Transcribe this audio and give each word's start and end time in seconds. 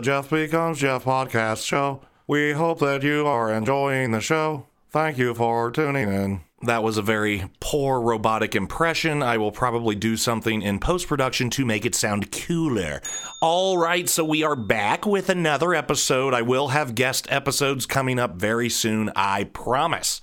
the 0.00 0.06
Jeff 0.06 0.30
Becomes 0.30 0.78
Jeff 0.78 1.04
podcast 1.04 1.66
show. 1.66 2.00
We 2.26 2.52
hope 2.52 2.78
that 2.78 3.02
you 3.02 3.26
are 3.26 3.52
enjoying 3.52 4.12
the 4.12 4.22
show. 4.22 4.64
Thank 4.88 5.18
you 5.18 5.34
for 5.34 5.70
tuning 5.70 6.08
in. 6.10 6.40
That 6.62 6.82
was 6.82 6.96
a 6.96 7.02
very 7.02 7.50
poor 7.60 8.00
robotic 8.00 8.54
impression. 8.54 9.22
I 9.22 9.36
will 9.36 9.52
probably 9.52 9.94
do 9.94 10.16
something 10.16 10.62
in 10.62 10.78
post 10.78 11.06
production 11.06 11.50
to 11.50 11.66
make 11.66 11.84
it 11.84 11.94
sound 11.94 12.32
cooler. 12.32 13.02
All 13.42 13.76
right, 13.76 14.08
so 14.08 14.24
we 14.24 14.42
are 14.42 14.56
back 14.56 15.04
with 15.04 15.28
another 15.28 15.74
episode. 15.74 16.32
I 16.32 16.40
will 16.40 16.68
have 16.68 16.94
guest 16.94 17.26
episodes 17.30 17.84
coming 17.84 18.18
up 18.18 18.36
very 18.36 18.70
soon, 18.70 19.12
I 19.14 19.44
promise. 19.44 20.22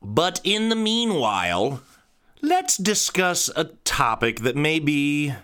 But 0.00 0.40
in 0.44 0.70
the 0.70 0.76
meanwhile, 0.76 1.82
let's 2.40 2.78
discuss 2.78 3.50
a 3.54 3.64
topic 3.84 4.40
that 4.40 4.56
may 4.56 4.78
be 4.78 5.34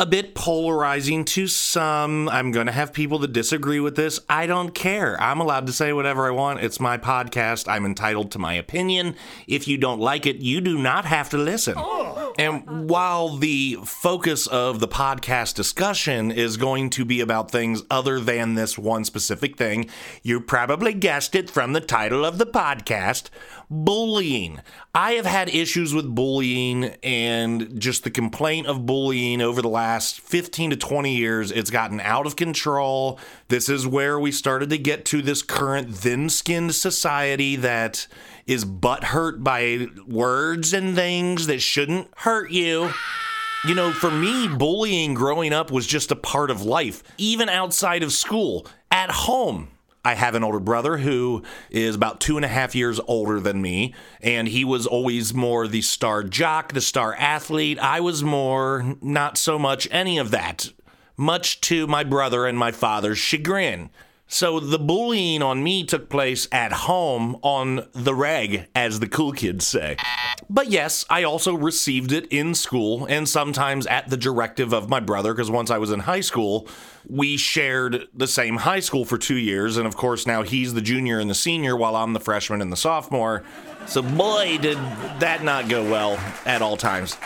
a 0.00 0.06
bit 0.06 0.34
polarizing 0.34 1.26
to 1.26 1.46
some. 1.46 2.26
I'm 2.30 2.52
going 2.52 2.64
to 2.64 2.72
have 2.72 2.90
people 2.90 3.18
that 3.18 3.34
disagree 3.34 3.80
with 3.80 3.96
this. 3.96 4.18
I 4.30 4.46
don't 4.46 4.74
care. 4.74 5.20
I'm 5.20 5.40
allowed 5.40 5.66
to 5.66 5.74
say 5.74 5.92
whatever 5.92 6.26
I 6.26 6.30
want. 6.30 6.60
It's 6.60 6.80
my 6.80 6.96
podcast. 6.96 7.68
I'm 7.68 7.84
entitled 7.84 8.30
to 8.30 8.38
my 8.38 8.54
opinion. 8.54 9.14
If 9.46 9.68
you 9.68 9.76
don't 9.76 10.00
like 10.00 10.24
it, 10.24 10.36
you 10.36 10.62
do 10.62 10.78
not 10.78 11.04
have 11.04 11.28
to 11.30 11.36
listen. 11.36 11.76
And 12.38 12.88
while 12.88 13.36
the 13.36 13.76
focus 13.84 14.46
of 14.46 14.80
the 14.80 14.88
podcast 14.88 15.54
discussion 15.54 16.30
is 16.30 16.56
going 16.56 16.88
to 16.90 17.04
be 17.04 17.20
about 17.20 17.50
things 17.50 17.82
other 17.90 18.18
than 18.20 18.54
this 18.54 18.78
one 18.78 19.04
specific 19.04 19.58
thing, 19.58 19.90
you 20.22 20.40
probably 20.40 20.94
guessed 20.94 21.34
it 21.34 21.50
from 21.50 21.74
the 21.74 21.80
title 21.82 22.24
of 22.24 22.38
the 22.38 22.46
podcast 22.46 23.28
bullying. 23.70 24.60
I 24.94 25.12
have 25.12 25.26
had 25.26 25.48
issues 25.48 25.94
with 25.94 26.12
bullying 26.14 26.96
and 27.02 27.80
just 27.80 28.02
the 28.02 28.10
complaint 28.10 28.66
of 28.66 28.84
bullying 28.84 29.40
over 29.40 29.62
the 29.62 29.68
last 29.68 30.20
15 30.20 30.70
to 30.70 30.76
20 30.76 31.14
years. 31.14 31.52
It's 31.52 31.70
gotten 31.70 32.00
out 32.00 32.26
of 32.26 32.34
control. 32.34 33.18
This 33.48 33.68
is 33.68 33.86
where 33.86 34.18
we 34.18 34.32
started 34.32 34.70
to 34.70 34.78
get 34.78 35.04
to 35.06 35.22
this 35.22 35.42
current 35.42 35.94
thin 35.94 36.28
skinned 36.28 36.74
society 36.74 37.56
that 37.56 38.08
is 38.46 38.64
butthurt 38.64 39.44
by 39.44 39.86
words 40.06 40.72
and 40.72 40.96
things 40.96 41.46
that 41.46 41.60
shouldn't 41.60 42.08
hurt 42.18 42.50
you. 42.50 42.90
You 43.64 43.74
know, 43.74 43.92
for 43.92 44.10
me, 44.10 44.48
bullying 44.48 45.14
growing 45.14 45.52
up 45.52 45.70
was 45.70 45.86
just 45.86 46.10
a 46.10 46.16
part 46.16 46.50
of 46.50 46.62
life, 46.62 47.02
even 47.18 47.48
outside 47.48 48.02
of 48.02 48.10
school, 48.10 48.66
at 48.90 49.10
home. 49.10 49.68
I 50.04 50.14
have 50.14 50.34
an 50.34 50.42
older 50.42 50.60
brother 50.60 50.98
who 50.98 51.42
is 51.68 51.94
about 51.94 52.20
two 52.20 52.36
and 52.36 52.44
a 52.44 52.48
half 52.48 52.74
years 52.74 52.98
older 53.06 53.38
than 53.38 53.60
me, 53.60 53.94
and 54.20 54.48
he 54.48 54.64
was 54.64 54.86
always 54.86 55.34
more 55.34 55.68
the 55.68 55.82
star 55.82 56.22
jock, 56.22 56.72
the 56.72 56.80
star 56.80 57.14
athlete. 57.14 57.78
I 57.78 58.00
was 58.00 58.22
more 58.22 58.96
not 59.02 59.36
so 59.36 59.58
much 59.58 59.86
any 59.90 60.16
of 60.16 60.30
that, 60.30 60.72
much 61.16 61.60
to 61.62 61.86
my 61.86 62.02
brother 62.02 62.46
and 62.46 62.56
my 62.56 62.72
father's 62.72 63.18
chagrin. 63.18 63.90
So 64.26 64.60
the 64.60 64.78
bullying 64.78 65.42
on 65.42 65.62
me 65.62 65.84
took 65.84 66.08
place 66.08 66.46
at 66.52 66.72
home 66.72 67.36
on 67.42 67.88
the 67.92 68.14
reg, 68.14 68.68
as 68.76 69.00
the 69.00 69.08
cool 69.08 69.32
kids 69.32 69.66
say. 69.66 69.96
But 70.48 70.68
yes, 70.68 71.04
I 71.10 71.24
also 71.24 71.54
received 71.54 72.12
it 72.12 72.26
in 72.30 72.54
school 72.54 73.06
and 73.06 73.28
sometimes 73.28 73.86
at 73.86 74.08
the 74.08 74.16
directive 74.16 74.72
of 74.72 74.88
my 74.88 75.00
brother, 75.00 75.34
because 75.34 75.50
once 75.50 75.70
I 75.70 75.78
was 75.78 75.90
in 75.90 76.00
high 76.00 76.20
school, 76.20 76.68
we 77.08 77.36
shared 77.36 78.08
the 78.14 78.26
same 78.26 78.56
high 78.56 78.80
school 78.80 79.04
for 79.04 79.18
two 79.18 79.36
years. 79.36 79.76
And 79.76 79.86
of 79.86 79.96
course, 79.96 80.26
now 80.26 80.42
he's 80.42 80.74
the 80.74 80.82
junior 80.82 81.18
and 81.18 81.28
the 81.28 81.34
senior 81.34 81.76
while 81.76 81.96
I'm 81.96 82.12
the 82.12 82.20
freshman 82.20 82.62
and 82.62 82.72
the 82.72 82.76
sophomore. 82.76 83.44
So, 83.86 84.02
boy, 84.02 84.58
did 84.60 84.76
that 85.20 85.42
not 85.42 85.68
go 85.68 85.88
well 85.90 86.18
at 86.46 86.62
all 86.62 86.76
times 86.76 87.16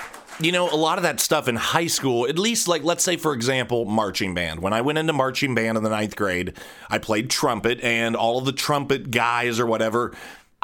you 0.41 0.52
know, 0.52 0.69
a 0.69 0.75
lot 0.75 0.98
of 0.98 1.04
that 1.04 1.20
stuff 1.20 1.48
in 1.48 1.56
high 1.56 1.86
school, 1.86 2.26
at 2.26 2.38
least 2.38 2.66
like, 2.66 2.82
let's 2.82 3.04
say, 3.04 3.16
for 3.16 3.32
example, 3.32 3.84
marching 3.84 4.34
band. 4.34 4.60
When 4.60 4.72
I 4.72 4.81
went 4.81 4.98
into 4.98 5.12
marching 5.12 5.54
band 5.54 5.78
in 5.78 5.84
the 5.84 5.91
ninth 5.91 6.16
grade, 6.16 6.54
I 6.91 6.98
played 6.98 7.31
trumpet, 7.31 7.81
and 7.82 8.16
all 8.16 8.38
of 8.38 8.44
the 8.44 8.52
trumpet 8.52 9.10
guys 9.10 9.60
or 9.60 9.66
whatever, 9.66 10.12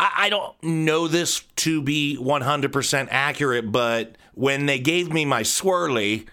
I, 0.00 0.12
I 0.16 0.28
don't 0.30 0.60
know 0.62 1.06
this 1.06 1.40
to 1.56 1.82
be 1.82 2.16
100% 2.18 3.08
accurate, 3.10 3.70
but 3.70 4.16
when 4.34 4.64
they 4.64 4.78
gave 4.78 5.12
me 5.12 5.26
my 5.26 5.42
swirly, 5.42 6.26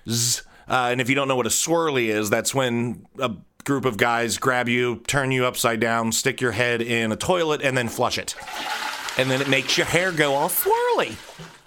uh, 0.69 0.89
and 0.91 1.01
if 1.01 1.09
you 1.09 1.15
don't 1.15 1.27
know 1.27 1.35
what 1.35 1.45
a 1.45 1.49
swirly 1.49 2.07
is, 2.07 2.29
that's 2.29 2.55
when 2.55 3.05
a 3.19 3.35
group 3.65 3.83
of 3.83 3.97
guys 3.97 4.37
grab 4.37 4.69
you, 4.69 5.03
turn 5.07 5.31
you 5.31 5.45
upside 5.45 5.81
down, 5.81 6.13
stick 6.13 6.39
your 6.39 6.53
head 6.53 6.81
in 6.81 7.11
a 7.11 7.17
toilet, 7.17 7.61
and 7.61 7.77
then 7.77 7.89
flush 7.89 8.17
it. 8.17 8.35
And 9.17 9.29
then 9.29 9.41
it 9.41 9.49
makes 9.49 9.77
your 9.77 9.87
hair 9.87 10.13
go 10.13 10.33
all 10.33 10.49
swirly 10.49 11.17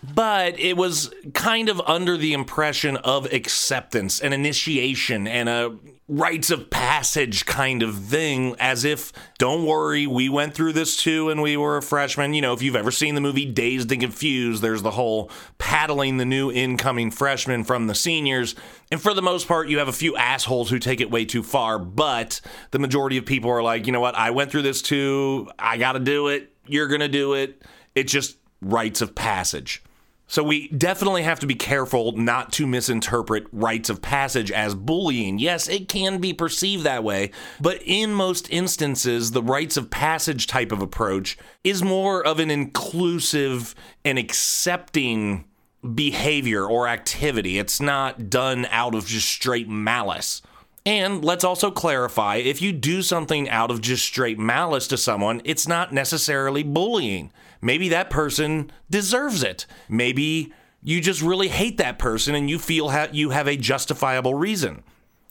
but 0.03 0.59
it 0.59 0.77
was 0.77 1.13
kind 1.35 1.69
of 1.69 1.81
under 1.83 2.17
the 2.17 2.33
impression 2.33 2.97
of 2.99 3.31
acceptance 3.33 4.21
and 4.21 4.33
initiation 4.33 5.27
and 5.27 5.49
a 5.49 5.77
rites 6.09 6.51
of 6.51 6.71
passage 6.71 7.47
kind 7.47 7.85
of 7.85 7.95
thing 7.95 8.57
as 8.59 8.85
if 8.85 9.13
don't 9.39 9.65
worry 9.65 10.09
we 10.09 10.29
went 10.29 10.53
through 10.55 10.73
this 10.73 10.97
too 10.97 11.31
and 11.31 11.41
we 11.41 11.57
were 11.57 11.77
a 11.77 11.83
freshman. 11.83 12.35
You 12.35 12.41
know 12.41 12.53
if 12.53 12.63
you've 12.63 12.77
ever 12.77 12.91
seen 12.91 13.15
the 13.15 13.21
movie 13.21 13.45
dazed 13.45 13.93
and 13.93 14.01
confused 14.01 14.63
there's 14.63 14.83
the 14.83 14.91
whole 14.91 15.31
paddling 15.59 16.17
the 16.17 16.25
new 16.25 16.51
incoming 16.51 17.11
freshmen 17.11 17.63
from 17.63 17.87
the 17.87 17.95
seniors. 17.95 18.57
And 18.91 19.01
for 19.01 19.15
the 19.15 19.23
most 19.23 19.47
part 19.47 19.69
you 19.69 19.79
have 19.79 19.89
a 19.89 19.93
few 19.93 20.17
assholes 20.17 20.71
who 20.71 20.79
take 20.79 21.01
it 21.01 21.11
way 21.11 21.25
too 21.25 21.43
far 21.43 21.79
but 21.79 22.41
the 22.73 22.81
majority 22.81 23.17
of 23.19 23.25
people 23.27 23.51
are 23.51 23.63
like 23.63 23.87
you 23.87 23.93
know 23.93 24.01
what? 24.01 24.17
I 24.17 24.31
went 24.31 24.51
through 24.51 24.63
this 24.63 24.83
too. 24.83 25.49
I 25.59 25.77
gotta 25.77 26.01
do 26.01 26.29
it. 26.29 26.53
You're 26.67 26.89
gonna 26.89 27.09
do 27.09 27.35
it. 27.35 27.63
It's 27.95 28.13
just 28.13 28.37
rites 28.61 29.01
of 29.01 29.15
passage 29.15 29.83
so 30.31 30.45
we 30.45 30.69
definitely 30.69 31.25
have 31.25 31.41
to 31.41 31.47
be 31.49 31.57
careful 31.57 32.13
not 32.13 32.53
to 32.53 32.65
misinterpret 32.65 33.49
rites 33.51 33.91
of 33.91 34.01
passage 34.01 34.53
as 34.53 34.77
bullying. 34.77 35.41
Yes, 35.41 35.69
it 35.69 35.89
can 35.89 36.19
be 36.19 36.33
perceived 36.33 36.85
that 36.85 37.03
way, 37.03 37.33
but 37.61 37.83
in 37.85 38.15
most 38.15 38.49
instances, 38.49 39.33
the 39.33 39.43
rites 39.43 39.77
of 39.77 39.91
passage 39.91 40.47
type 40.47 40.71
of 40.71 40.81
approach 40.81 41.37
is 41.65 41.83
more 41.83 42.25
of 42.25 42.39
an 42.39 42.49
inclusive 42.49 43.75
and 44.05 44.21
accepting 44.21 45.47
behavior 45.95 46.65
or 46.65 46.87
activity. 46.87 47.59
It's 47.59 47.81
not 47.81 48.31
done 48.31 48.67
out 48.71 48.95
of 48.95 49.07
just 49.07 49.29
straight 49.29 49.69
malice. 49.69 50.43
And 50.87 51.23
let's 51.23 51.45
also 51.45 51.71
clarify 51.71 52.37
if 52.37 52.63
you 52.63 52.73
do 52.73 53.03
something 53.03 53.49
out 53.51 53.71
of 53.71 53.83
just 53.83 54.05
straight 54.05 54.39
malice 54.39 54.87
to 54.89 54.97
someone, 54.97 55.43
it's 55.45 55.69
not 55.69 55.93
necessarily 55.93 56.63
bullying. 56.63 57.33
Maybe 57.61 57.89
that 57.91 58.09
person 58.09 58.73
deserves 58.89 59.43
it. 59.43 59.67
Maybe 59.89 60.53
you 60.83 61.01
just 61.01 61.21
really 61.21 61.49
hate 61.49 61.77
that 61.77 61.99
person 61.99 62.35
and 62.35 62.49
you 62.49 62.59
feel 62.59 62.91
ha- 62.91 63.09
you 63.13 63.31
have 63.31 63.47
a 63.47 63.57
justifiable 63.57 64.35
reason. 64.35 64.83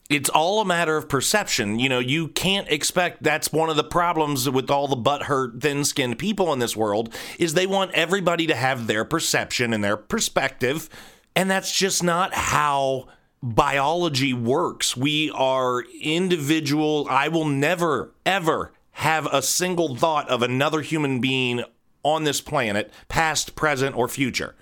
It's 0.08 0.30
all 0.30 0.60
a 0.60 0.64
matter 0.64 0.96
of 0.96 1.08
perception. 1.08 1.78
You 1.78 1.88
know, 1.88 1.98
you 2.00 2.28
can't 2.28 2.68
expect 2.68 3.22
that's 3.22 3.52
one 3.52 3.70
of 3.70 3.76
the 3.76 3.84
problems 3.84 4.48
with 4.48 4.70
all 4.70 4.88
the 4.88 4.96
butthurt, 4.96 5.60
thin 5.60 5.84
skinned 5.84 6.18
people 6.18 6.52
in 6.52 6.58
this 6.58 6.76
world 6.76 7.14
is 7.38 7.54
they 7.54 7.66
want 7.66 7.92
everybody 7.92 8.46
to 8.46 8.54
have 8.54 8.86
their 8.86 9.04
perception 9.04 9.72
and 9.72 9.82
their 9.82 9.96
perspective. 9.96 10.88
And 11.36 11.50
that's 11.50 11.76
just 11.76 12.02
not 12.02 12.34
how 12.34 13.06
biology 13.42 14.32
works. 14.32 14.96
We 14.96 15.30
are 15.30 15.84
individual. 16.00 17.06
I 17.08 17.28
will 17.28 17.46
never, 17.46 18.12
ever 18.26 18.72
have 18.92 19.26
a 19.26 19.42
single 19.42 19.96
thought 19.96 20.28
of 20.28 20.42
another 20.42 20.82
human 20.82 21.20
being 21.20 21.64
on 22.02 22.24
this 22.24 22.40
planet, 22.40 22.92
past, 23.08 23.54
present, 23.54 23.96
or 23.96 24.08
future. 24.08 24.54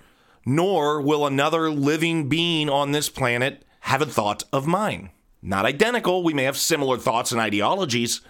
Nor 0.45 1.01
will 1.01 1.25
another 1.25 1.69
living 1.69 2.29
being 2.29 2.69
on 2.69 2.91
this 2.91 3.09
planet 3.09 3.65
have 3.81 4.01
a 4.01 4.05
thought 4.05 4.43
of 4.51 4.67
mine. 4.67 5.09
Not 5.41 5.65
identical, 5.65 6.23
we 6.23 6.33
may 6.33 6.43
have 6.43 6.57
similar 6.57 6.97
thoughts 6.97 7.31
and 7.31 7.39
ideologies, 7.39 8.21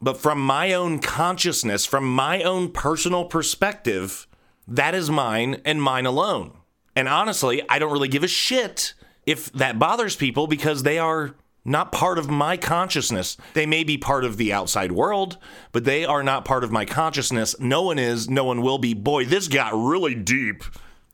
but 0.00 0.16
from 0.16 0.40
my 0.40 0.72
own 0.72 0.98
consciousness, 0.98 1.84
from 1.84 2.04
my 2.04 2.42
own 2.42 2.70
personal 2.70 3.24
perspective, 3.24 4.26
that 4.66 4.94
is 4.94 5.10
mine 5.10 5.60
and 5.64 5.82
mine 5.82 6.06
alone. 6.06 6.56
And 6.96 7.08
honestly, 7.08 7.62
I 7.68 7.78
don't 7.78 7.92
really 7.92 8.08
give 8.08 8.24
a 8.24 8.28
shit 8.28 8.94
if 9.26 9.50
that 9.52 9.78
bothers 9.78 10.16
people 10.16 10.46
because 10.46 10.82
they 10.82 10.98
are 10.98 11.34
not 11.64 11.92
part 11.92 12.18
of 12.18 12.28
my 12.28 12.56
consciousness. 12.56 13.36
They 13.54 13.66
may 13.66 13.84
be 13.84 13.96
part 13.96 14.24
of 14.24 14.36
the 14.36 14.52
outside 14.52 14.92
world, 14.92 15.38
but 15.72 15.84
they 15.84 16.04
are 16.04 16.22
not 16.22 16.44
part 16.44 16.62
of 16.62 16.70
my 16.70 16.84
consciousness. 16.84 17.58
No 17.58 17.82
one 17.82 17.98
is, 17.98 18.28
no 18.28 18.44
one 18.44 18.60
will 18.60 18.78
be. 18.78 18.92
Boy, 18.92 19.24
this 19.24 19.48
got 19.48 19.72
really 19.74 20.14
deep. 20.14 20.62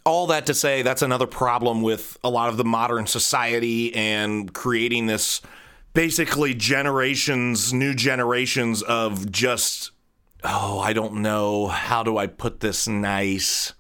All 0.05 0.27
that 0.29 0.47
to 0.47 0.55
say, 0.55 0.83
that's 0.83 1.03
another 1.03 1.27
problem 1.27 1.83
with 1.83 2.19
a 2.25 2.31
lot 2.31 2.49
of 2.49 2.57
the 2.57 2.65
modern 2.65 3.07
society 3.07 3.95
and 3.95 4.53
creating 4.53 5.07
this 5.07 5.41
basically 5.93 6.55
generations, 6.55 7.73
new 7.73 7.95
generations 7.95 8.83
of 8.83 9.31
just, 9.31 9.93
oh, 10.43 10.81
I 10.81 10.93
don't 10.93 11.17
know, 11.17 11.69
how 11.69 12.03
do 12.03 12.17
I 12.17 12.27
put 12.27 12.61
this 12.61 12.89
nice? 12.89 13.73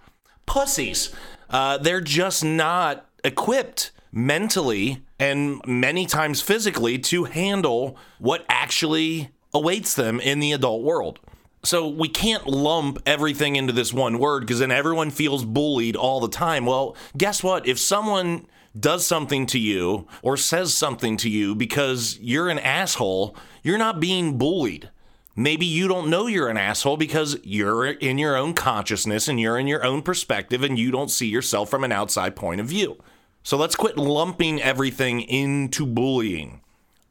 Pussies. 0.46 1.12
Uh, 1.48 1.78
they're 1.78 2.00
just 2.00 2.44
not 2.44 3.06
equipped 3.24 3.90
mentally 4.12 5.02
and 5.18 5.60
many 5.66 6.06
times 6.06 6.40
physically 6.40 6.98
to 6.98 7.24
handle 7.24 7.96
what 8.18 8.44
actually 8.48 9.30
awaits 9.52 9.94
them 9.94 10.20
in 10.20 10.40
the 10.40 10.52
adult 10.52 10.82
world. 10.82 11.18
So 11.62 11.86
we 11.86 12.08
can't 12.08 12.46
lump 12.46 13.02
everything 13.04 13.56
into 13.56 13.72
this 13.72 13.92
one 13.92 14.18
word 14.18 14.40
because 14.40 14.60
then 14.60 14.70
everyone 14.70 15.10
feels 15.10 15.44
bullied 15.44 15.94
all 15.94 16.20
the 16.20 16.28
time. 16.28 16.64
Well, 16.64 16.96
guess 17.16 17.42
what? 17.42 17.66
If 17.66 17.78
someone 17.78 18.46
does 18.78 19.06
something 19.06 19.46
to 19.46 19.58
you 19.58 20.06
or 20.22 20.36
says 20.36 20.72
something 20.72 21.16
to 21.18 21.28
you 21.28 21.54
because 21.54 22.18
you're 22.20 22.48
an 22.48 22.58
asshole, 22.58 23.36
you're 23.62 23.78
not 23.78 24.00
being 24.00 24.38
bullied. 24.38 24.90
Maybe 25.36 25.66
you 25.66 25.86
don't 25.86 26.10
know 26.10 26.26
you're 26.26 26.48
an 26.48 26.56
asshole 26.56 26.96
because 26.96 27.38
you're 27.42 27.86
in 27.86 28.18
your 28.18 28.36
own 28.36 28.54
consciousness 28.54 29.28
and 29.28 29.38
you're 29.38 29.58
in 29.58 29.66
your 29.66 29.84
own 29.84 30.02
perspective 30.02 30.62
and 30.62 30.78
you 30.78 30.90
don't 30.90 31.10
see 31.10 31.26
yourself 31.26 31.68
from 31.68 31.84
an 31.84 31.92
outside 31.92 32.36
point 32.36 32.60
of 32.60 32.66
view. 32.66 32.96
So 33.42 33.56
let's 33.56 33.76
quit 33.76 33.96
lumping 33.96 34.60
everything 34.60 35.22
into 35.22 35.86
bullying. 35.86 36.60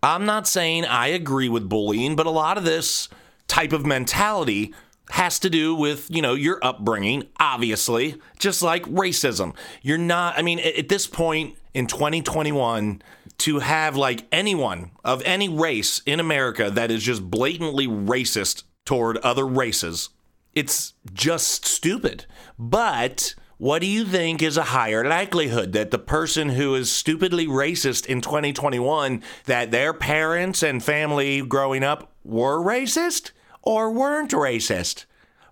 I'm 0.01 0.25
not 0.25 0.47
saying 0.47 0.85
I 0.85 1.07
agree 1.07 1.49
with 1.49 1.67
bullying, 1.67 2.15
but 2.15 2.25
a 2.25 2.31
lot 2.31 2.57
of 2.57 2.63
this 2.63 3.09
type 3.47 3.73
of 3.73 3.85
mentality 3.85 4.73
has 5.11 5.39
to 5.39 5.49
do 5.49 5.73
with, 5.73 6.07
you 6.09 6.21
know, 6.21 6.35
your 6.35 6.59
upbringing, 6.61 7.23
obviously, 7.39 8.15
just 8.37 8.61
like 8.61 8.83
racism. 8.83 9.55
You're 9.81 9.97
not, 9.97 10.37
I 10.37 10.41
mean, 10.43 10.59
at 10.59 10.87
this 10.87 11.07
point 11.07 11.55
in 11.73 11.87
2021, 11.87 13.01
to 13.39 13.59
have 13.59 13.95
like 13.95 14.25
anyone 14.31 14.91
of 15.03 15.21
any 15.23 15.49
race 15.49 16.01
in 16.05 16.19
America 16.19 16.69
that 16.69 16.91
is 16.91 17.03
just 17.03 17.29
blatantly 17.29 17.87
racist 17.87 18.63
toward 18.85 19.17
other 19.17 19.47
races, 19.47 20.09
it's 20.53 20.93
just 21.13 21.65
stupid. 21.65 22.25
But 22.57 23.33
what 23.59 23.81
do 23.81 23.87
you 23.87 24.05
think 24.05 24.41
is 24.41 24.55
a 24.55 24.63
higher 24.63 25.03
likelihood 25.03 25.73
that 25.73 25.91
the 25.91 25.99
person 25.99 26.47
who 26.47 26.75
is 26.75 26.89
stupidly 26.89 27.45
racist 27.45 28.05
in 28.05 28.21
2021 28.21 29.21
that 29.47 29.69
their 29.69 29.93
parents 29.93 30.63
and 30.63 30.81
family 30.81 31.41
growing 31.41 31.83
up 31.83 32.09
were 32.23 32.57
racist 32.57 33.31
or 33.61 33.91
weren't 33.91 34.31
racist? 34.31 35.03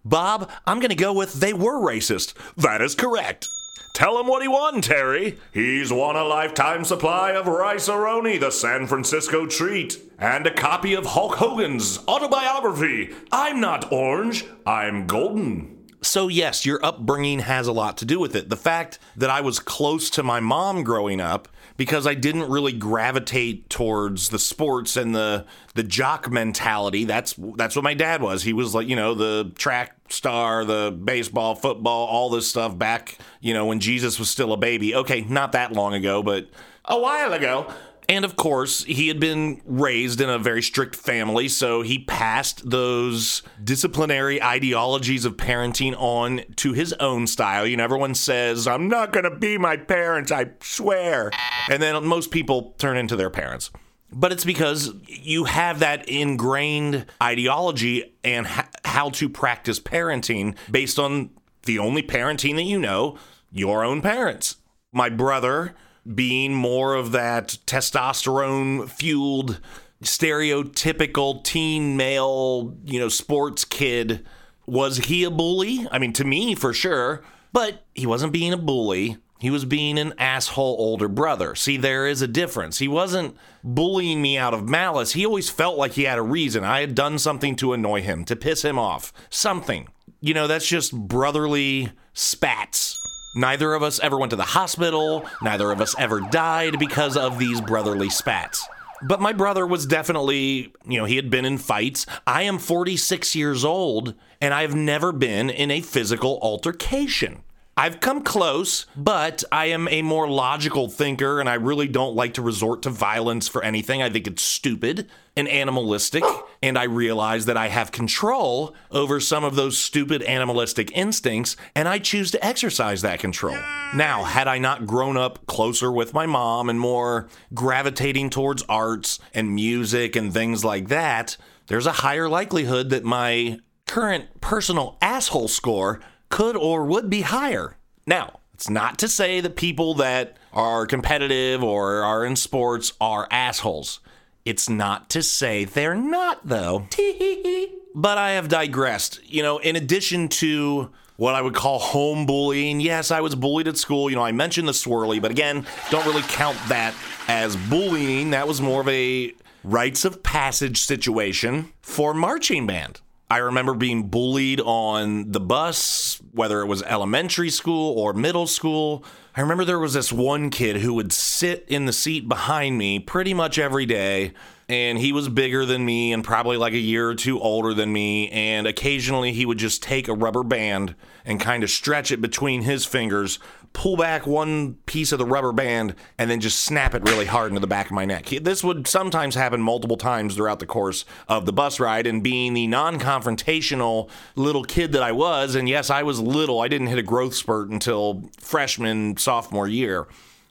Bob, 0.05 0.49
I'm 0.65 0.79
going 0.79 0.89
to 0.89 0.95
go 0.95 1.11
with 1.11 1.33
they 1.33 1.51
were 1.51 1.81
racist. 1.81 2.33
That 2.55 2.81
is 2.81 2.95
correct. 2.95 3.45
Tell 3.93 4.17
him 4.17 4.27
what 4.27 4.41
he 4.41 4.47
won, 4.47 4.79
Terry. 4.79 5.37
He's 5.53 5.91
won 5.91 6.15
a 6.15 6.23
lifetime 6.23 6.85
supply 6.85 7.31
of 7.31 7.45
Rice-A-Roni, 7.45 8.39
the 8.39 8.51
San 8.51 8.87
Francisco 8.87 9.45
treat, 9.45 9.99
and 10.17 10.47
a 10.47 10.53
copy 10.53 10.93
of 10.93 11.07
Hulk 11.07 11.35
Hogan's 11.35 11.99
autobiography. 12.07 13.13
I'm 13.33 13.59
not 13.59 13.91
orange, 13.91 14.45
I'm 14.65 15.07
golden. 15.07 15.76
So, 16.01 16.27
yes, 16.27 16.65
your 16.65 16.83
upbringing 16.85 17.39
has 17.39 17.67
a 17.67 17.71
lot 17.71 17.97
to 17.97 18.05
do 18.05 18.19
with 18.19 18.35
it. 18.35 18.49
The 18.49 18.57
fact 18.57 18.99
that 19.15 19.29
I 19.29 19.41
was 19.41 19.59
close 19.59 20.09
to 20.11 20.23
my 20.23 20.39
mom 20.39 20.83
growing 20.83 21.19
up 21.19 21.47
because 21.77 22.07
I 22.07 22.15
didn't 22.15 22.49
really 22.49 22.73
gravitate 22.73 23.69
towards 23.69 24.29
the 24.29 24.39
sports 24.39 24.97
and 24.97 25.15
the 25.15 25.45
the 25.75 25.83
jock 25.83 26.29
mentality. 26.29 27.05
That's 27.05 27.35
that's 27.55 27.75
what 27.75 27.83
my 27.83 27.93
dad 27.93 28.21
was. 28.21 28.43
He 28.43 28.53
was 28.53 28.75
like, 28.75 28.87
you 28.87 28.95
know, 28.95 29.13
the 29.13 29.51
track 29.55 29.95
star, 30.09 30.65
the 30.65 30.91
baseball, 31.03 31.55
football, 31.55 32.07
all 32.07 32.29
this 32.29 32.49
stuff 32.49 32.77
back, 32.77 33.17
you 33.39 33.53
know, 33.53 33.65
when 33.65 33.79
Jesus 33.79 34.19
was 34.19 34.29
still 34.29 34.53
a 34.53 34.57
baby. 34.57 34.95
Okay, 34.95 35.21
not 35.21 35.51
that 35.53 35.71
long 35.71 35.93
ago, 35.93 36.21
but 36.21 36.47
a 36.85 36.99
while 36.99 37.33
ago. 37.33 37.71
And 38.09 38.23
of 38.23 38.37
course, 38.37 38.85
he 38.85 39.09
had 39.09 39.19
been 39.19 39.61
raised 39.65 40.21
in 40.21 40.29
a 40.29 40.39
very 40.39 40.61
strict 40.61 40.95
family, 40.95 41.49
so 41.49 41.81
he 41.81 41.99
passed 41.99 42.69
those 42.69 43.41
disciplinary 43.61 44.41
ideologies 44.41 45.25
of 45.25 45.35
parenting 45.35 45.93
on 45.97 46.41
to 46.57 46.71
his 46.71 46.93
own 46.93 47.27
style. 47.27 47.67
You 47.67 47.75
know, 47.75 47.83
everyone 47.83 48.15
says, 48.15 48.65
I'm 48.65 48.87
not 48.87 49.11
going 49.11 49.25
to 49.25 49.35
be 49.35 49.57
my 49.57 49.75
parents, 49.75 50.31
I 50.31 50.51
swear. 50.61 51.31
And 51.69 51.81
then 51.81 52.05
most 52.05 52.31
people 52.31 52.75
turn 52.77 52.95
into 52.95 53.17
their 53.17 53.29
parents. 53.29 53.71
But 54.09 54.31
it's 54.31 54.45
because 54.45 54.93
you 55.07 55.43
have 55.43 55.79
that 55.79 56.07
ingrained 56.07 57.07
ideology 57.21 58.15
and 58.23 58.47
ha- 58.47 58.69
how 58.85 59.09
to 59.11 59.27
practice 59.27 59.81
parenting 59.81 60.55
based 60.71 60.97
on 60.97 61.31
the 61.63 61.79
only 61.79 62.03
parenting 62.03 62.55
that 62.55 62.63
you 62.63 62.79
know, 62.79 63.17
your 63.51 63.83
own 63.83 64.01
parents. 64.01 64.55
My 64.93 65.09
brother 65.09 65.75
being 66.15 66.53
more 66.53 66.95
of 66.95 67.11
that 67.11 67.57
testosterone 67.65 68.89
fueled 68.89 69.59
stereotypical 70.03 71.43
teen 71.43 71.97
male, 71.97 72.75
you 72.85 72.99
know, 72.99 73.09
sports 73.09 73.65
kid. 73.65 74.25
Was 74.65 74.97
he 74.97 75.23
a 75.23 75.31
bully? 75.31 75.87
I 75.91 75.99
mean, 75.99 76.13
to 76.13 76.25
me, 76.25 76.53
for 76.55 76.73
sure, 76.73 77.23
but 77.53 77.85
he 77.95 78.05
wasn't 78.05 78.33
being 78.33 78.53
a 78.53 78.57
bully. 78.57 79.17
He 79.39 79.49
was 79.49 79.65
being 79.65 79.99
an 79.99 80.13
asshole 80.17 80.75
older 80.79 81.07
brother. 81.07 81.53
See, 81.53 81.77
there 81.77 82.07
is 82.07 82.21
a 82.21 82.27
difference. 82.27 82.79
He 82.79 82.87
wasn't 82.87 83.37
bullying 83.63 84.21
me 84.21 84.37
out 84.37 84.53
of 84.53 84.67
malice. 84.67 85.13
He 85.13 85.25
always 85.25 85.49
felt 85.49 85.77
like 85.77 85.93
he 85.93 86.03
had 86.03 86.17
a 86.17 86.23
reason. 86.23 86.63
I 86.63 86.81
had 86.81 86.95
done 86.95 87.19
something 87.19 87.55
to 87.57 87.73
annoy 87.73 88.01
him, 88.01 88.25
to 88.25 88.35
piss 88.35 88.63
him 88.63 88.79
off. 88.79 89.13
Something. 89.29 89.89
You 90.21 90.33
know, 90.33 90.47
that's 90.47 90.67
just 90.67 90.91
brotherly 90.91 91.91
spats. 92.13 92.97
Neither 93.37 93.75
of 93.75 93.83
us 93.83 93.99
ever 93.99 94.17
went 94.17 94.31
to 94.31 94.35
the 94.35 94.41
hospital. 94.41 95.23
Neither 95.43 95.69
of 95.69 95.79
us 95.79 95.93
ever 95.99 96.21
died 96.21 96.79
because 96.79 97.15
of 97.15 97.37
these 97.37 97.61
brotherly 97.61 98.09
spats. 98.09 98.67
But 99.03 99.21
my 99.21 99.31
brother 99.31 99.67
was 99.67 99.85
definitely, 99.85 100.73
you 100.87 100.97
know, 100.97 101.05
he 101.05 101.17
had 101.17 101.29
been 101.29 101.45
in 101.45 101.59
fights. 101.59 102.07
I 102.25 102.41
am 102.41 102.57
46 102.57 103.35
years 103.35 103.63
old 103.63 104.15
and 104.41 104.55
I've 104.55 104.73
never 104.73 105.11
been 105.11 105.51
in 105.51 105.69
a 105.69 105.81
physical 105.81 106.39
altercation. 106.41 107.43
I've 107.79 107.99
come 107.99 108.23
close, 108.23 108.87
but 108.95 109.43
I 109.51 109.65
am 109.67 109.87
a 109.89 110.01
more 110.01 110.27
logical 110.27 110.89
thinker 110.89 111.39
and 111.39 111.47
I 111.47 111.53
really 111.53 111.87
don't 111.87 112.15
like 112.15 112.33
to 112.33 112.41
resort 112.41 112.81
to 112.81 112.89
violence 112.89 113.47
for 113.47 113.63
anything. 113.63 114.01
I 114.01 114.09
think 114.09 114.25
it's 114.25 114.41
stupid 114.41 115.07
and 115.35 115.47
animalistic, 115.47 116.23
oh. 116.25 116.49
and 116.63 116.75
I 116.75 116.85
realize 116.85 117.45
that 117.45 117.55
I 117.55 117.67
have 117.67 117.91
control 117.91 118.73
over 118.89 119.19
some 119.19 119.43
of 119.43 119.55
those 119.55 119.77
stupid 119.77 120.23
animalistic 120.23 120.91
instincts, 120.97 121.55
and 121.75 121.87
I 121.87 121.99
choose 121.99 122.31
to 122.31 122.43
exercise 122.43 123.03
that 123.03 123.19
control. 123.19 123.59
Now, 123.93 124.23
had 124.23 124.47
I 124.47 124.57
not 124.57 124.87
grown 124.87 125.15
up 125.15 125.45
closer 125.45 125.91
with 125.91 126.15
my 126.15 126.25
mom 126.25 126.69
and 126.69 126.79
more 126.79 127.27
gravitating 127.53 128.31
towards 128.31 128.63
arts 128.63 129.19
and 129.35 129.53
music 129.53 130.15
and 130.15 130.33
things 130.33 130.65
like 130.65 130.87
that, 130.87 131.37
there's 131.67 131.85
a 131.85 131.91
higher 131.91 132.27
likelihood 132.27 132.89
that 132.89 133.03
my 133.03 133.59
current 133.85 134.41
personal 134.41 134.97
asshole 135.01 135.47
score 135.47 136.01
could 136.29 136.55
or 136.55 136.85
would 136.85 137.09
be 137.09 137.21
higher. 137.21 137.77
Now, 138.05 138.39
it's 138.53 138.69
not 138.69 138.97
to 138.99 139.07
say 139.07 139.39
that 139.41 139.55
people 139.55 139.93
that 139.95 140.37
are 140.51 140.85
competitive 140.87 141.63
or 141.63 142.01
are 142.03 142.25
in 142.25 142.35
sports 142.35 142.93
are 142.99 143.27
assholes. 143.29 143.99
It's 144.45 144.69
not 144.69 145.09
to 145.11 145.21
say 145.21 145.65
they're 145.65 145.93
not, 145.93 146.47
though. 146.47 146.87
but 147.95 148.17
I 148.17 148.31
have 148.31 148.47
digressed. 148.47 149.19
You 149.25 149.43
know, 149.43 149.57
in 149.57 149.75
addition 149.75 150.29
to 150.29 150.89
what 151.17 151.35
I 151.35 151.41
would 151.41 151.53
call 151.53 151.79
home 151.79 152.25
bullying, 152.25 152.79
yes, 152.79 153.11
I 153.11 153.21
was 153.21 153.35
bullied 153.35 153.67
at 153.67 153.77
school. 153.77 154.09
You 154.09 154.15
know, 154.15 154.23
I 154.23 154.31
mentioned 154.31 154.67
the 154.67 154.71
swirly, 154.71 155.21
but 155.21 155.31
again, 155.31 155.65
don't 155.89 156.05
really 156.05 156.21
count 156.23 156.57
that 156.69 156.95
as 157.27 157.55
bullying. 157.55 158.29
That 158.29 158.47
was 158.47 158.61
more 158.61 158.81
of 158.81 158.87
a 158.87 159.33
rites 159.63 160.05
of 160.05 160.23
passage 160.23 160.79
situation 160.79 161.73
for 161.81 162.13
marching 162.13 162.65
band. 162.65 163.01
I 163.29 163.37
remember 163.37 163.73
being 163.73 164.07
bullied 164.07 164.61
on 164.61 165.31
the 165.31 165.41
bus, 165.41 166.21
whether 166.31 166.61
it 166.61 166.67
was 166.67 166.81
elementary 166.83 167.49
school 167.49 167.97
or 167.99 168.13
middle 168.13 168.47
school. 168.47 169.03
I 169.35 169.41
remember 169.41 169.65
there 169.65 169.79
was 169.79 169.93
this 169.93 170.13
one 170.13 170.49
kid 170.49 170.77
who 170.77 170.93
would 170.93 171.11
sit 171.11 171.65
in 171.67 171.85
the 171.85 171.93
seat 171.93 172.29
behind 172.29 172.77
me 172.77 172.99
pretty 172.99 173.33
much 173.33 173.59
every 173.59 173.85
day, 173.85 174.31
and 174.69 174.97
he 174.97 175.13
was 175.13 175.29
bigger 175.29 175.65
than 175.65 175.85
me 175.85 176.11
and 176.11 176.23
probably 176.23 176.57
like 176.57 176.73
a 176.73 176.77
year 176.77 177.09
or 177.09 177.15
two 177.15 177.39
older 177.39 177.73
than 177.73 177.91
me. 177.91 178.29
And 178.29 178.67
occasionally 178.67 179.31
he 179.31 179.45
would 179.45 179.57
just 179.57 179.81
take 179.81 180.07
a 180.07 180.13
rubber 180.13 180.43
band 180.43 180.93
and 181.25 181.39
kind 181.39 181.63
of 181.63 181.69
stretch 181.69 182.11
it 182.11 182.19
between 182.19 182.63
his 182.63 182.85
fingers, 182.85 183.39
pull 183.71 183.95
back 183.95 184.27
one 184.27 184.73
piece 184.85 185.13
of 185.13 185.19
the 185.19 185.25
rubber 185.25 185.53
band 185.53 185.95
and 186.17 186.29
then 186.29 186.41
just 186.41 186.59
snap 186.59 186.93
it 186.93 187.03
really 187.03 187.25
hard 187.25 187.49
into 187.49 187.61
the 187.61 187.67
back 187.67 187.85
of 187.85 187.93
my 187.93 188.03
neck. 188.03 188.25
This 188.25 188.61
would 188.61 188.87
sometimes 188.87 189.35
happen 189.35 189.61
multiple 189.61 189.97
times 189.97 190.35
throughout 190.35 190.59
the 190.59 190.65
course 190.65 191.05
of 191.29 191.45
the 191.45 191.53
bus 191.53 191.79
ride. 191.79 192.05
And 192.05 192.21
being 192.21 192.53
the 192.53 192.67
non 192.67 192.99
confrontational 192.99 194.09
little 194.35 194.63
kid 194.65 194.91
that 194.91 195.03
I 195.03 195.13
was, 195.13 195.55
and 195.55 195.69
yes, 195.69 195.89
I 195.89 196.03
was 196.03 196.19
little, 196.19 196.59
I 196.59 196.67
didn't 196.67 196.87
hit 196.87 196.99
a 196.99 197.03
growth 197.03 197.35
spurt 197.35 197.69
until 197.69 198.29
freshman, 198.41 199.15
sophomore 199.15 199.67
year. 199.67 200.07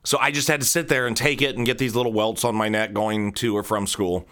So 0.07 0.19
I 0.21 0.31
just 0.31 0.47
had 0.47 0.61
to 0.61 0.67
sit 0.67 0.87
there 0.87 1.09
and 1.09 1.17
take 1.17 1.43
it 1.43 1.57
and 1.57 1.67
get 1.67 1.79
these 1.79 1.97
little 1.97 2.13
welts 2.13 2.45
on 2.45 2.55
my 2.55 2.69
neck 2.69 2.93
going 2.93 3.33
to 3.33 3.57
or 3.57 3.65
from 3.65 3.89
school. 3.89 4.29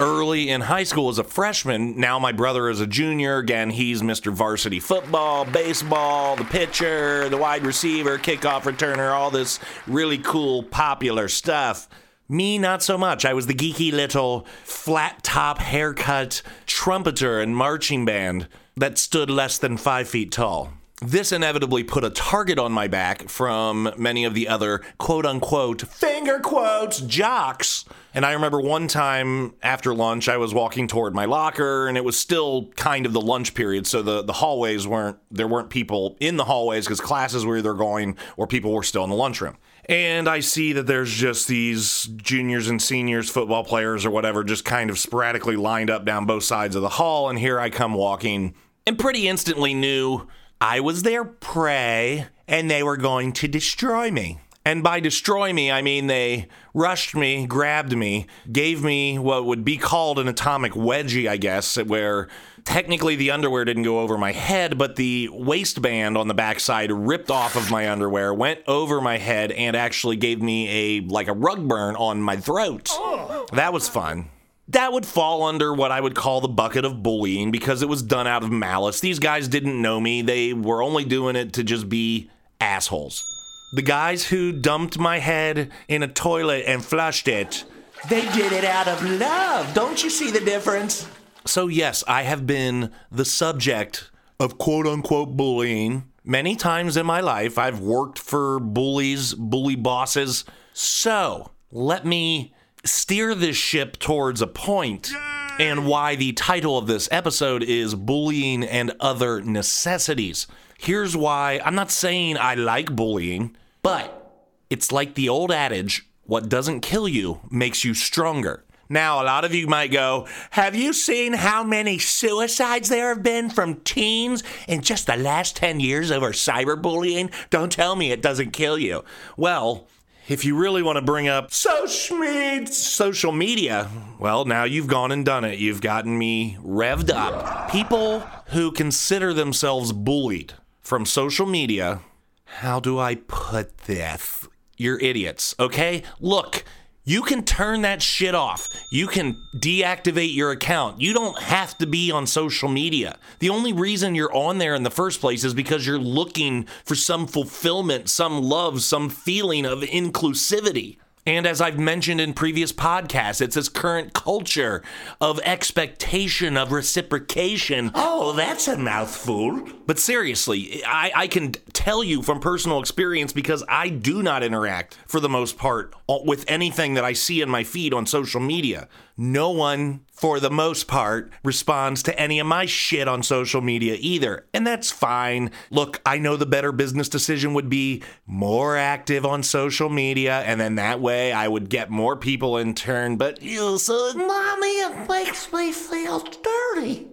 Early 0.00 0.48
in 0.48 0.62
high 0.62 0.84
school 0.84 1.10
as 1.10 1.18
a 1.18 1.24
freshman, 1.24 2.00
now 2.00 2.18
my 2.18 2.32
brother 2.32 2.70
is 2.70 2.80
a 2.80 2.86
junior. 2.86 3.36
Again, 3.36 3.68
he's 3.68 4.00
Mr. 4.00 4.32
Varsity 4.32 4.80
Football, 4.80 5.44
baseball, 5.44 6.34
the 6.34 6.44
pitcher, 6.44 7.28
the 7.28 7.36
wide 7.36 7.66
receiver, 7.66 8.16
kickoff 8.16 8.62
returner, 8.62 9.12
all 9.12 9.30
this 9.30 9.58
really 9.86 10.16
cool, 10.16 10.62
popular 10.62 11.28
stuff. 11.28 11.90
Me, 12.26 12.56
not 12.56 12.82
so 12.82 12.96
much. 12.96 13.26
I 13.26 13.34
was 13.34 13.46
the 13.46 13.54
geeky 13.54 13.92
little 13.92 14.46
flat 14.64 15.22
top 15.22 15.58
haircut 15.58 16.40
trumpeter 16.64 17.38
and 17.38 17.54
marching 17.54 18.06
band 18.06 18.48
that 18.78 18.96
stood 18.96 19.28
less 19.28 19.58
than 19.58 19.76
five 19.76 20.08
feet 20.08 20.32
tall 20.32 20.72
this 21.00 21.30
inevitably 21.32 21.84
put 21.84 22.04
a 22.04 22.10
target 22.10 22.58
on 22.58 22.72
my 22.72 22.88
back 22.88 23.28
from 23.28 23.92
many 23.96 24.24
of 24.24 24.34
the 24.34 24.48
other 24.48 24.82
quote 24.98 25.24
unquote 25.24 25.82
finger 25.82 26.40
quotes 26.40 27.00
jocks. 27.00 27.84
And 28.14 28.26
I 28.26 28.32
remember 28.32 28.60
one 28.60 28.88
time 28.88 29.54
after 29.62 29.94
lunch, 29.94 30.28
I 30.28 30.38
was 30.38 30.52
walking 30.52 30.88
toward 30.88 31.14
my 31.14 31.24
locker 31.24 31.86
and 31.86 31.96
it 31.96 32.04
was 32.04 32.18
still 32.18 32.70
kind 32.76 33.06
of 33.06 33.12
the 33.12 33.20
lunch 33.20 33.54
period. 33.54 33.86
So 33.86 34.02
the, 34.02 34.22
the 34.22 34.32
hallways 34.32 34.86
weren't, 34.86 35.18
there 35.30 35.46
weren't 35.46 35.70
people 35.70 36.16
in 36.18 36.36
the 36.36 36.44
hallways 36.44 36.84
because 36.84 37.00
classes 37.00 37.46
were 37.46 37.58
either 37.58 37.74
going 37.74 38.16
or 38.36 38.46
people 38.46 38.72
were 38.72 38.82
still 38.82 39.04
in 39.04 39.10
the 39.10 39.16
lunchroom. 39.16 39.56
and 39.88 40.28
I 40.28 40.40
see 40.40 40.72
that 40.74 40.86
there's 40.86 41.12
just 41.12 41.48
these 41.48 42.04
juniors 42.16 42.68
and 42.68 42.80
seniors, 42.82 43.30
football 43.30 43.64
players 43.64 44.04
or 44.04 44.10
whatever, 44.10 44.44
just 44.44 44.64
kind 44.64 44.90
of 44.90 44.98
sporadically 44.98 45.56
lined 45.56 45.90
up 45.90 46.04
down 46.04 46.26
both 46.26 46.44
sides 46.44 46.76
of 46.76 46.82
the 46.82 46.88
hall. 46.90 47.30
And 47.30 47.38
here 47.38 47.58
I 47.58 47.70
come 47.70 47.94
walking, 47.94 48.54
and 48.86 48.98
pretty 48.98 49.28
instantly 49.28 49.74
knew 49.74 50.26
I 50.60 50.80
was 50.80 51.02
their 51.02 51.24
prey 51.24 52.26
and 52.46 52.70
they 52.70 52.82
were 52.82 52.96
going 52.96 53.32
to 53.34 53.48
destroy 53.48 54.10
me. 54.10 54.40
And 54.64 54.82
by 54.82 55.00
destroy 55.00 55.52
me, 55.52 55.70
I 55.70 55.80
mean 55.80 56.08
they 56.08 56.48
rushed 56.74 57.14
me, 57.14 57.46
grabbed 57.46 57.96
me, 57.96 58.26
gave 58.52 58.84
me 58.84 59.18
what 59.18 59.46
would 59.46 59.64
be 59.64 59.78
called 59.78 60.18
an 60.18 60.28
atomic 60.28 60.72
wedgie, 60.72 61.26
I 61.26 61.38
guess, 61.38 61.76
where 61.76 62.28
technically 62.64 63.16
the 63.16 63.30
underwear 63.30 63.64
didn't 63.64 63.84
go 63.84 64.00
over 64.00 64.18
my 64.18 64.32
head, 64.32 64.76
but 64.76 64.96
the 64.96 65.30
waistband 65.32 66.18
on 66.18 66.28
the 66.28 66.34
backside 66.34 66.92
ripped 66.92 67.30
off 67.30 67.56
of 67.56 67.70
my 67.70 67.90
underwear, 67.90 68.34
went 68.34 68.60
over 68.66 69.00
my 69.00 69.16
head, 69.16 69.52
and 69.52 69.74
actually 69.74 70.16
gave 70.16 70.42
me 70.42 70.68
a 70.98 71.00
like 71.06 71.28
a 71.28 71.32
rug 71.32 71.66
burn 71.66 71.96
on 71.96 72.20
my 72.20 72.36
throat. 72.36 72.90
Oh. 72.92 73.46
That 73.52 73.72
was 73.72 73.88
fun. 73.88 74.28
That 74.68 74.92
would 74.92 75.06
fall 75.06 75.44
under 75.44 75.72
what 75.72 75.90
I 75.90 76.00
would 76.00 76.14
call 76.14 76.42
the 76.42 76.48
bucket 76.48 76.84
of 76.84 77.02
bullying 77.02 77.50
because 77.50 77.80
it 77.80 77.88
was 77.88 78.02
done 78.02 78.26
out 78.26 78.42
of 78.42 78.50
malice. 78.50 79.00
These 79.00 79.18
guys 79.18 79.48
didn't 79.48 79.80
know 79.80 79.98
me. 79.98 80.20
They 80.20 80.52
were 80.52 80.82
only 80.82 81.04
doing 81.04 81.36
it 81.36 81.54
to 81.54 81.64
just 81.64 81.88
be 81.88 82.30
assholes. 82.60 83.24
The 83.72 83.82
guys 83.82 84.26
who 84.26 84.52
dumped 84.52 84.98
my 84.98 85.18
head 85.18 85.70
in 85.88 86.02
a 86.02 86.08
toilet 86.08 86.64
and 86.66 86.84
flushed 86.84 87.28
it, 87.28 87.64
they 88.08 88.22
did 88.32 88.52
it 88.52 88.64
out 88.64 88.88
of 88.88 89.02
love. 89.02 89.72
Don't 89.74 90.02
you 90.04 90.10
see 90.10 90.30
the 90.30 90.40
difference? 90.40 91.08
So, 91.44 91.68
yes, 91.68 92.04
I 92.06 92.22
have 92.22 92.46
been 92.46 92.92
the 93.10 93.24
subject 93.24 94.10
of 94.38 94.58
quote 94.58 94.86
unquote 94.86 95.36
bullying 95.36 96.04
many 96.24 96.56
times 96.56 96.96
in 96.96 97.06
my 97.06 97.20
life. 97.20 97.56
I've 97.56 97.80
worked 97.80 98.18
for 98.18 98.60
bullies, 98.60 99.32
bully 99.34 99.76
bosses. 99.76 100.44
So, 100.74 101.50
let 101.72 102.04
me 102.04 102.52
steer 102.84 103.34
this 103.34 103.56
ship 103.56 103.98
towards 103.98 104.40
a 104.42 104.46
point 104.46 105.12
and 105.58 105.86
why 105.86 106.14
the 106.14 106.32
title 106.32 106.78
of 106.78 106.86
this 106.86 107.08
episode 107.10 107.62
is 107.62 107.94
Bullying 107.94 108.62
and 108.62 108.92
Other 109.00 109.40
Necessities. 109.40 110.46
Here's 110.78 111.16
why 111.16 111.60
I'm 111.64 111.74
not 111.74 111.90
saying 111.90 112.38
I 112.38 112.54
like 112.54 112.94
bullying, 112.94 113.56
but 113.82 114.46
it's 114.70 114.92
like 114.92 115.14
the 115.14 115.28
old 115.28 115.50
adage 115.50 116.08
what 116.24 116.48
doesn't 116.48 116.82
kill 116.82 117.08
you 117.08 117.40
makes 117.50 117.84
you 117.84 117.94
stronger. 117.94 118.64
Now, 118.90 119.22
a 119.22 119.24
lot 119.24 119.44
of 119.44 119.54
you 119.54 119.66
might 119.66 119.92
go, 119.92 120.26
Have 120.50 120.74
you 120.74 120.92
seen 120.92 121.34
how 121.34 121.62
many 121.62 121.98
suicides 121.98 122.88
there 122.88 123.08
have 123.08 123.22
been 123.22 123.50
from 123.50 123.76
teens 123.76 124.42
in 124.66 124.80
just 124.80 125.06
the 125.06 125.16
last 125.16 125.56
10 125.56 125.80
years 125.80 126.10
over 126.10 126.32
cyberbullying? 126.32 127.32
Don't 127.50 127.72
tell 127.72 127.96
me 127.96 128.12
it 128.12 128.22
doesn't 128.22 128.52
kill 128.52 128.78
you. 128.78 129.04
Well, 129.36 129.88
if 130.28 130.44
you 130.44 130.54
really 130.54 130.82
want 130.82 130.96
to 130.96 131.02
bring 131.02 131.26
up 131.26 131.50
social 131.50 133.32
media, 133.32 133.88
well, 134.18 134.44
now 134.44 134.64
you've 134.64 134.86
gone 134.86 135.10
and 135.10 135.24
done 135.24 135.42
it. 135.44 135.58
You've 135.58 135.80
gotten 135.80 136.18
me 136.18 136.58
revved 136.62 137.10
up. 137.10 137.70
People 137.70 138.20
who 138.48 138.70
consider 138.70 139.32
themselves 139.32 139.92
bullied 139.92 140.52
from 140.82 141.06
social 141.06 141.46
media, 141.46 142.00
how 142.44 142.78
do 142.78 142.98
I 142.98 143.14
put 143.14 143.78
this? 143.78 144.46
You're 144.76 145.00
idiots, 145.00 145.54
okay? 145.58 146.02
Look, 146.20 146.62
you 147.08 147.22
can 147.22 147.42
turn 147.42 147.80
that 147.82 148.02
shit 148.02 148.34
off. 148.34 148.68
You 148.90 149.06
can 149.06 149.42
deactivate 149.56 150.34
your 150.34 150.50
account. 150.50 151.00
You 151.00 151.14
don't 151.14 151.38
have 151.38 151.78
to 151.78 151.86
be 151.86 152.12
on 152.12 152.26
social 152.26 152.68
media. 152.68 153.16
The 153.38 153.48
only 153.48 153.72
reason 153.72 154.14
you're 154.14 154.34
on 154.34 154.58
there 154.58 154.74
in 154.74 154.82
the 154.82 154.90
first 154.90 155.22
place 155.22 155.42
is 155.42 155.54
because 155.54 155.86
you're 155.86 155.98
looking 155.98 156.66
for 156.84 156.94
some 156.94 157.26
fulfillment, 157.26 158.10
some 158.10 158.42
love, 158.42 158.82
some 158.82 159.08
feeling 159.08 159.64
of 159.64 159.80
inclusivity. 159.80 160.98
And 161.28 161.46
as 161.46 161.60
I've 161.60 161.78
mentioned 161.78 162.22
in 162.22 162.32
previous 162.32 162.72
podcasts, 162.72 163.42
it's 163.42 163.54
this 163.54 163.68
current 163.68 164.14
culture 164.14 164.82
of 165.20 165.38
expectation, 165.40 166.56
of 166.56 166.72
reciprocation. 166.72 167.90
Oh, 167.94 168.32
that's 168.32 168.66
a 168.66 168.78
mouthful. 168.78 169.68
But 169.86 169.98
seriously, 169.98 170.82
I, 170.86 171.12
I, 171.14 171.26
can 171.26 171.52
tell 171.74 172.02
you 172.02 172.22
from 172.22 172.40
personal 172.40 172.80
experience 172.80 173.34
because 173.34 173.62
I 173.68 173.90
do 173.90 174.22
not 174.22 174.42
interact, 174.42 174.96
for 175.06 175.20
the 175.20 175.28
most 175.28 175.58
part, 175.58 175.94
with 176.08 176.46
anything 176.48 176.94
that 176.94 177.04
I 177.04 177.12
see 177.12 177.42
in 177.42 177.50
my 177.50 177.62
feed 177.62 177.92
on 177.92 178.06
social 178.06 178.40
media. 178.40 178.88
No 179.20 179.50
one 179.50 180.06
for 180.18 180.40
the 180.40 180.50
most 180.50 180.88
part, 180.88 181.30
responds 181.44 182.02
to 182.02 182.20
any 182.20 182.40
of 182.40 182.46
my 182.46 182.66
shit 182.66 183.06
on 183.06 183.22
social 183.22 183.60
media 183.60 183.96
either. 184.00 184.44
And 184.52 184.66
that's 184.66 184.90
fine. 184.90 185.52
Look, 185.70 186.00
I 186.04 186.18
know 186.18 186.36
the 186.36 186.44
better 186.44 186.72
business 186.72 187.08
decision 187.08 187.54
would 187.54 187.68
be 187.68 188.02
more 188.26 188.76
active 188.76 189.24
on 189.24 189.44
social 189.44 189.88
media, 189.88 190.40
and 190.40 190.60
then 190.60 190.74
that 190.74 191.00
way 191.00 191.32
I 191.32 191.46
would 191.46 191.68
get 191.68 191.88
more 191.88 192.16
people 192.16 192.56
in 192.58 192.74
turn. 192.74 193.16
But 193.16 193.42
you 193.42 193.78
said, 193.78 194.14
Mommy, 194.14 194.66
it 194.66 195.08
makes 195.08 195.52
me 195.52 195.72
feel 195.72 196.18
dirty. 196.18 197.06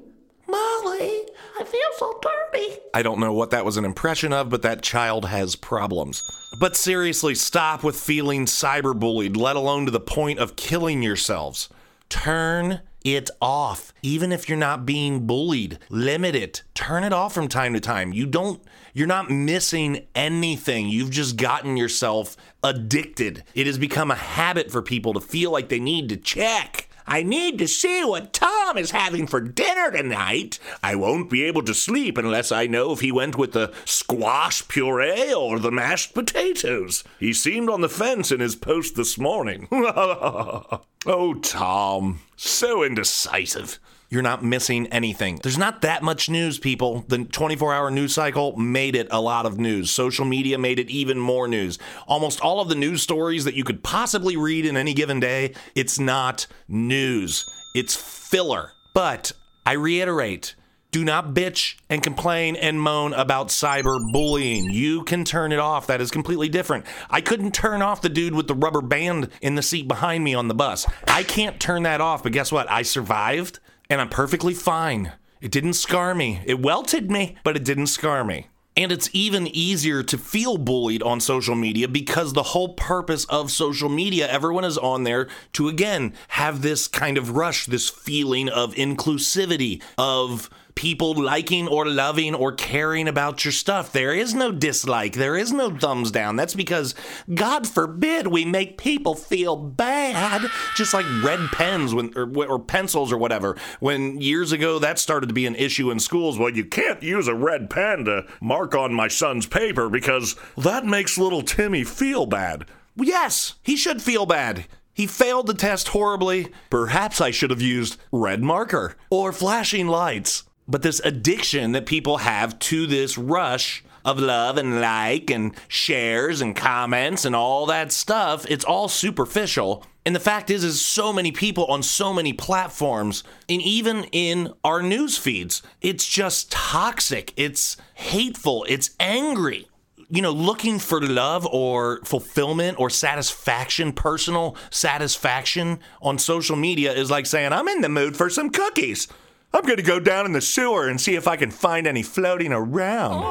Molly, 0.47 1.27
I 1.59 1.63
feel 1.63 1.81
so 1.97 2.19
dirty. 2.21 2.77
I 2.93 3.03
don't 3.03 3.19
know 3.19 3.33
what 3.33 3.51
that 3.51 3.65
was 3.65 3.77
an 3.77 3.85
impression 3.85 4.33
of, 4.33 4.49
but 4.49 4.63
that 4.63 4.81
child 4.81 5.25
has 5.25 5.55
problems. 5.55 6.23
But 6.59 6.75
seriously, 6.75 7.35
stop 7.35 7.83
with 7.83 7.99
feeling 7.99 8.45
cyberbullied, 8.45 9.37
let 9.37 9.55
alone 9.55 9.85
to 9.85 9.91
the 9.91 9.99
point 9.99 10.39
of 10.39 10.55
killing 10.55 11.03
yourselves. 11.03 11.69
Turn 12.09 12.81
it 13.03 13.29
off. 13.39 13.93
Even 14.01 14.31
if 14.31 14.49
you're 14.49 14.57
not 14.57 14.85
being 14.85 15.27
bullied, 15.27 15.77
limit 15.89 16.35
it. 16.35 16.63
Turn 16.73 17.03
it 17.03 17.13
off 17.13 17.33
from 17.33 17.47
time 17.47 17.73
to 17.73 17.79
time. 17.79 18.11
You 18.11 18.25
don't 18.25 18.61
you're 18.93 19.07
not 19.07 19.29
missing 19.29 20.07
anything. 20.15 20.89
You've 20.89 21.11
just 21.11 21.35
gotten 21.37 21.77
yourself 21.77 22.35
addicted. 22.63 23.43
It 23.53 23.67
has 23.67 23.77
become 23.77 24.09
a 24.09 24.15
habit 24.15 24.71
for 24.71 24.81
people 24.81 25.13
to 25.13 25.19
feel 25.19 25.51
like 25.51 25.69
they 25.69 25.79
need 25.79 26.09
to 26.09 26.17
check. 26.17 26.84
I 27.07 27.21
need 27.21 27.59
to 27.59 27.67
see 27.67 28.03
what 28.03 28.33
Tom 28.33 28.77
is 28.77 28.91
having 28.91 29.27
for 29.27 29.39
dinner 29.39 29.91
tonight. 29.91 30.59
I 30.81 30.95
won't 30.95 31.29
be 31.29 31.43
able 31.43 31.61
to 31.63 31.73
sleep 31.73 32.17
unless 32.17 32.51
I 32.51 32.65
know 32.65 32.91
if 32.93 33.01
he 33.01 33.11
went 33.11 33.37
with 33.37 33.51
the 33.51 33.73
squash 33.85 34.67
puree 34.67 35.33
or 35.33 35.59
the 35.59 35.71
mashed 35.71 36.13
potatoes. 36.13 37.03
He 37.19 37.31
seemed 37.33 37.69
on 37.69 37.81
the 37.81 37.89
fence 37.89 38.31
in 38.31 38.39
his 38.39 38.55
post 38.55 38.95
this 38.95 39.17
morning. 39.17 39.67
oh, 39.71 41.39
Tom, 41.43 42.21
so 42.35 42.83
indecisive. 42.83 43.79
You're 44.09 44.21
not 44.21 44.43
missing 44.43 44.87
anything. 44.87 45.39
There's 45.41 45.57
not 45.57 45.81
that 45.81 46.03
much 46.03 46.29
news, 46.29 46.59
people. 46.59 47.05
The 47.07 47.25
24 47.25 47.73
hour 47.73 47.91
news 47.91 48.13
cycle 48.13 48.55
made 48.55 48.95
it 48.95 49.07
a 49.11 49.19
lot 49.19 49.45
of 49.45 49.59
news. 49.59 49.89
Social 49.89 50.25
media 50.25 50.57
made 50.57 50.79
it 50.79 50.89
even 50.89 51.17
more 51.19 51.47
news. 51.47 51.79
Almost 52.07 52.41
all 52.41 52.59
of 52.59 52.69
the 52.69 52.75
news 52.75 53.01
stories 53.01 53.45
that 53.45 53.55
you 53.55 53.63
could 53.63 53.83
possibly 53.83 54.37
read 54.37 54.65
in 54.65 54.77
any 54.77 54.93
given 54.93 55.19
day, 55.19 55.53
it's 55.73 55.99
not 55.99 56.47
news, 56.67 57.45
it's 57.73 57.95
filler. 57.95 58.71
But 58.93 59.31
I 59.65 59.73
reiterate, 59.73 60.55
do 60.91 61.03
not 61.03 61.33
bitch 61.33 61.75
and 61.89 62.01
complain 62.01 62.55
and 62.55 62.79
moan 62.79 63.13
about 63.13 63.49
cyberbullying. 63.49 64.71
You 64.71 65.03
can 65.03 65.25
turn 65.25 65.51
it 65.51 65.59
off. 65.59 65.87
That 65.87 65.99
is 65.99 66.09
completely 66.09 66.47
different. 66.47 66.85
I 67.09 67.19
couldn't 67.19 67.53
turn 67.53 67.81
off 67.81 68.01
the 68.01 68.07
dude 68.07 68.33
with 68.33 68.47
the 68.47 68.55
rubber 68.55 68.81
band 68.81 69.29
in 69.41 69.55
the 69.55 69.61
seat 69.61 69.89
behind 69.89 70.23
me 70.23 70.33
on 70.33 70.47
the 70.47 70.53
bus. 70.53 70.85
I 71.07 71.23
can't 71.23 71.59
turn 71.59 71.83
that 71.83 71.99
off, 71.99 72.23
but 72.23 72.31
guess 72.31 72.49
what? 72.49 72.71
I 72.71 72.83
survived 72.83 73.59
and 73.89 74.01
I'm 74.01 74.09
perfectly 74.09 74.53
fine. 74.53 75.13
It 75.41 75.51
didn't 75.51 75.73
scar 75.73 76.15
me. 76.15 76.41
It 76.45 76.59
welted 76.59 77.11
me, 77.11 77.37
but 77.43 77.55
it 77.55 77.63
didn't 77.63 77.87
scar 77.87 78.23
me. 78.23 78.47
And 78.77 78.91
it's 78.91 79.09
even 79.13 79.47
easier 79.47 80.03
to 80.03 80.17
feel 80.17 80.57
bullied 80.57 81.01
on 81.01 81.21
social 81.21 81.55
media 81.55 81.87
because 81.87 82.33
the 82.33 82.43
whole 82.43 82.73
purpose 82.73 83.23
of 83.25 83.49
social 83.49 83.87
media, 83.87 84.29
everyone 84.29 84.65
is 84.65 84.77
on 84.77 85.03
there 85.03 85.29
to 85.53 85.69
again 85.69 86.13
have 86.29 86.61
this 86.61 86.87
kind 86.89 87.17
of 87.17 87.37
rush, 87.37 87.67
this 87.67 87.89
feeling 87.89 88.49
of 88.49 88.75
inclusivity, 88.75 89.81
of 89.97 90.49
people 90.75 91.13
liking 91.13 91.67
or 91.67 91.87
loving 91.87 92.35
or 92.35 92.51
caring 92.51 93.07
about 93.07 93.43
your 93.43 93.51
stuff. 93.51 93.91
There 93.91 94.13
is 94.13 94.33
no 94.33 94.51
dislike, 94.51 95.13
there 95.13 95.35
is 95.35 95.51
no 95.51 95.69
thumbs 95.69 96.11
down. 96.11 96.35
That's 96.35 96.53
because, 96.53 96.93
God 97.33 97.65
forbid, 97.65 98.27
we 98.27 98.45
make 98.45 98.77
people 98.77 99.15
feel 99.15 99.55
bad. 99.55 100.49
Just 100.75 100.93
like 100.93 101.05
red 101.23 101.39
pens 101.51 101.93
when, 101.93 102.11
or, 102.15 102.45
or 102.45 102.59
pencils 102.59 103.11
or 103.11 103.17
whatever. 103.17 103.57
When 103.79 104.19
years 104.21 104.51
ago 104.51 104.79
that 104.79 104.99
started 104.99 105.27
to 105.27 105.33
be 105.33 105.45
an 105.45 105.55
issue 105.55 105.89
in 105.91 105.99
schools, 105.99 106.37
well, 106.37 106.49
you 106.49 106.65
can't 106.65 107.01
use 107.01 107.27
a 107.27 107.35
red 107.35 107.69
pen 107.69 108.05
to 108.05 108.25
mark 108.41 108.75
on 108.75 108.93
my 108.93 109.07
son's 109.07 109.45
paper 109.45 109.89
because 109.89 110.35
that 110.57 110.85
makes 110.85 111.17
little 111.17 111.41
Timmy 111.41 111.83
feel 111.83 112.25
bad. 112.25 112.65
Yes, 112.95 113.55
he 113.63 113.75
should 113.75 114.01
feel 114.01 114.25
bad. 114.25 114.65
He 114.93 115.07
failed 115.07 115.47
the 115.47 115.53
test 115.53 115.89
horribly. 115.89 116.53
Perhaps 116.69 117.19
I 117.19 117.31
should 117.31 117.49
have 117.49 117.61
used 117.61 117.97
red 118.13 118.41
marker 118.41 118.95
or 119.09 119.33
flashing 119.33 119.87
lights. 119.87 120.44
But 120.67 120.81
this 120.81 120.99
addiction 121.03 121.73
that 121.73 121.85
people 121.85 122.17
have 122.17 122.57
to 122.59 122.87
this 122.87 123.17
rush 123.17 123.83
of 124.03 124.19
love 124.19 124.57
and 124.57 124.81
like 124.81 125.29
and 125.29 125.55
shares 125.67 126.41
and 126.41 126.55
comments 126.55 127.25
and 127.25 127.35
all 127.35 127.65
that 127.67 127.91
stuff, 127.91 128.45
it's 128.49 128.65
all 128.65 128.87
superficial. 128.87 129.85
And 130.05 130.15
the 130.15 130.19
fact 130.19 130.51
is, 130.51 130.63
is 130.63 130.79
so 130.85 131.11
many 131.11 131.31
people 131.31 131.65
on 131.65 131.81
so 131.81 132.13
many 132.13 132.31
platforms, 132.31 133.23
and 133.49 133.59
even 133.61 134.03
in 134.11 134.53
our 134.63 134.83
news 134.83 135.17
feeds, 135.17 135.63
it's 135.81 136.07
just 136.07 136.51
toxic. 136.51 137.33
It's 137.35 137.77
hateful. 137.95 138.65
It's 138.69 138.91
angry. 138.99 139.67
you 140.09 140.21
know, 140.21 140.31
looking 140.31 140.79
for 140.79 141.01
love 141.01 141.45
or 141.47 141.99
fulfillment 142.03 142.79
or 142.79 142.89
satisfaction, 142.89 143.91
personal 143.91 144.55
satisfaction 144.69 145.79
on 146.01 146.17
social 146.17 146.55
media 146.55 146.93
is 146.93 147.09
like 147.09 147.25
saying, 147.25 147.51
I'm 147.51 147.67
in 147.67 147.81
the 147.81 147.89
mood 147.89 148.15
for 148.15 148.29
some 148.29 148.49
cookies. 148.49 149.07
I'm 149.55 149.63
going 149.63 149.77
to 149.77 149.83
go 149.83 150.01
down 150.01 150.25
in 150.25 150.33
the 150.33 150.41
sewer 150.41 150.89
and 150.89 150.99
see 150.99 151.15
if 151.15 151.29
I 151.29 151.37
can 151.37 151.49
find 151.49 151.87
any 151.87 152.03
floating 152.03 152.51
around. 152.51 153.23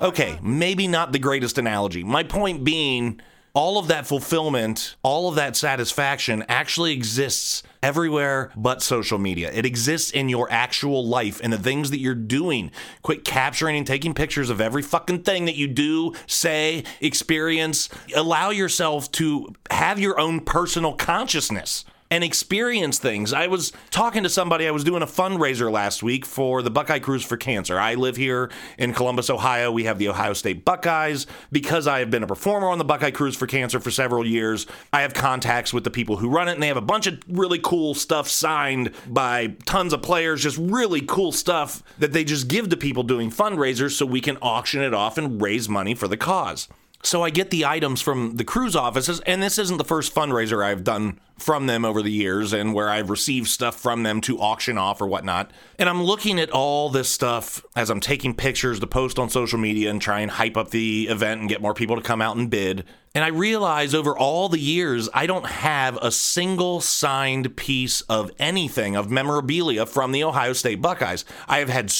Okay, 0.00 0.38
maybe 0.42 0.88
not 0.88 1.12
the 1.12 1.18
greatest 1.18 1.58
analogy. 1.58 2.02
My 2.02 2.22
point 2.22 2.64
being, 2.64 3.20
all 3.52 3.78
of 3.78 3.88
that 3.88 4.06
fulfillment, 4.06 4.96
all 5.02 5.28
of 5.28 5.34
that 5.34 5.54
satisfaction 5.54 6.46
actually 6.48 6.94
exists 6.94 7.62
everywhere 7.82 8.50
but 8.56 8.80
social 8.80 9.18
media. 9.18 9.50
It 9.52 9.66
exists 9.66 10.12
in 10.12 10.30
your 10.30 10.50
actual 10.50 11.06
life 11.06 11.42
and 11.44 11.52
the 11.52 11.58
things 11.58 11.90
that 11.90 11.98
you're 11.98 12.14
doing. 12.14 12.70
Quit 13.02 13.26
capturing 13.26 13.76
and 13.76 13.86
taking 13.86 14.14
pictures 14.14 14.48
of 14.48 14.62
every 14.62 14.82
fucking 14.82 15.24
thing 15.24 15.44
that 15.44 15.56
you 15.56 15.68
do, 15.68 16.14
say, 16.26 16.84
experience. 17.02 17.90
Allow 18.14 18.48
yourself 18.48 19.12
to 19.12 19.54
have 19.70 19.98
your 19.98 20.18
own 20.18 20.40
personal 20.40 20.94
consciousness 20.94 21.84
and 22.10 22.22
experience 22.22 22.98
things. 22.98 23.32
I 23.32 23.46
was 23.46 23.72
talking 23.90 24.22
to 24.22 24.28
somebody, 24.28 24.66
I 24.66 24.70
was 24.70 24.84
doing 24.84 25.02
a 25.02 25.06
fundraiser 25.06 25.70
last 25.70 26.02
week 26.02 26.24
for 26.24 26.62
the 26.62 26.70
Buckeye 26.70 26.98
Cruise 26.98 27.24
for 27.24 27.36
Cancer. 27.36 27.78
I 27.78 27.94
live 27.94 28.16
here 28.16 28.50
in 28.78 28.92
Columbus, 28.92 29.30
Ohio. 29.30 29.72
We 29.72 29.84
have 29.84 29.98
the 29.98 30.08
Ohio 30.08 30.32
State 30.32 30.64
Buckeyes. 30.64 31.26
Because 31.50 31.86
I 31.86 31.98
have 32.00 32.10
been 32.10 32.22
a 32.22 32.26
performer 32.26 32.68
on 32.68 32.78
the 32.78 32.84
Buckeye 32.84 33.10
Cruise 33.10 33.36
for 33.36 33.46
Cancer 33.46 33.80
for 33.80 33.90
several 33.90 34.26
years, 34.26 34.66
I 34.92 35.02
have 35.02 35.14
contacts 35.14 35.72
with 35.72 35.84
the 35.84 35.90
people 35.90 36.16
who 36.16 36.28
run 36.28 36.48
it, 36.48 36.52
and 36.52 36.62
they 36.62 36.68
have 36.68 36.76
a 36.76 36.80
bunch 36.80 37.06
of 37.06 37.18
really 37.28 37.58
cool 37.58 37.94
stuff 37.94 38.28
signed 38.28 38.92
by 39.06 39.56
tons 39.64 39.92
of 39.92 40.02
players, 40.02 40.42
just 40.42 40.58
really 40.58 41.00
cool 41.00 41.32
stuff 41.32 41.82
that 41.98 42.12
they 42.12 42.24
just 42.24 42.48
give 42.48 42.68
to 42.68 42.76
people 42.76 43.02
doing 43.02 43.30
fundraisers 43.30 43.92
so 43.92 44.06
we 44.06 44.20
can 44.20 44.36
auction 44.42 44.82
it 44.82 44.94
off 44.94 45.18
and 45.18 45.40
raise 45.42 45.68
money 45.68 45.94
for 45.94 46.08
the 46.08 46.16
cause. 46.16 46.68
So 47.02 47.22
I 47.22 47.30
get 47.30 47.50
the 47.50 47.64
items 47.64 48.00
from 48.00 48.36
the 48.36 48.44
cruise 48.44 48.74
offices, 48.74 49.20
and 49.20 49.42
this 49.42 49.58
isn't 49.58 49.76
the 49.76 49.84
first 49.84 50.14
fundraiser 50.14 50.64
I've 50.64 50.82
done 50.82 51.20
from 51.38 51.66
them 51.66 51.84
over 51.84 52.02
the 52.02 52.10
years 52.10 52.52
and 52.52 52.72
where 52.72 52.88
I've 52.88 53.10
received 53.10 53.48
stuff 53.48 53.78
from 53.78 54.02
them 54.02 54.20
to 54.22 54.38
auction 54.38 54.78
off 54.78 55.00
or 55.00 55.06
whatnot. 55.06 55.50
And 55.78 55.88
I'm 55.88 56.02
looking 56.02 56.40
at 56.40 56.50
all 56.50 56.88
this 56.88 57.10
stuff 57.10 57.64
as 57.76 57.90
I'm 57.90 58.00
taking 58.00 58.34
pictures 58.34 58.80
to 58.80 58.86
post 58.86 59.18
on 59.18 59.28
social 59.28 59.58
media 59.58 59.90
and 59.90 60.00
try 60.00 60.20
and 60.20 60.30
hype 60.30 60.56
up 60.56 60.70
the 60.70 61.08
event 61.08 61.40
and 61.40 61.48
get 61.48 61.60
more 61.60 61.74
people 61.74 61.96
to 61.96 62.02
come 62.02 62.22
out 62.22 62.36
and 62.36 62.48
bid. 62.48 62.84
And 63.14 63.22
I 63.22 63.28
realize 63.28 63.94
over 63.94 64.16
all 64.16 64.48
the 64.48 64.58
years, 64.58 65.08
I 65.12 65.26
don't 65.26 65.46
have 65.46 65.98
a 66.02 66.10
single 66.10 66.80
signed 66.80 67.56
piece 67.56 68.00
of 68.02 68.30
anything 68.38 68.96
of 68.96 69.10
memorabilia 69.10 69.86
from 69.86 70.12
the 70.12 70.24
Ohio 70.24 70.54
State 70.54 70.82
Buckeyes. 70.82 71.24
I 71.48 71.58
have 71.58 71.68
had 71.68 71.90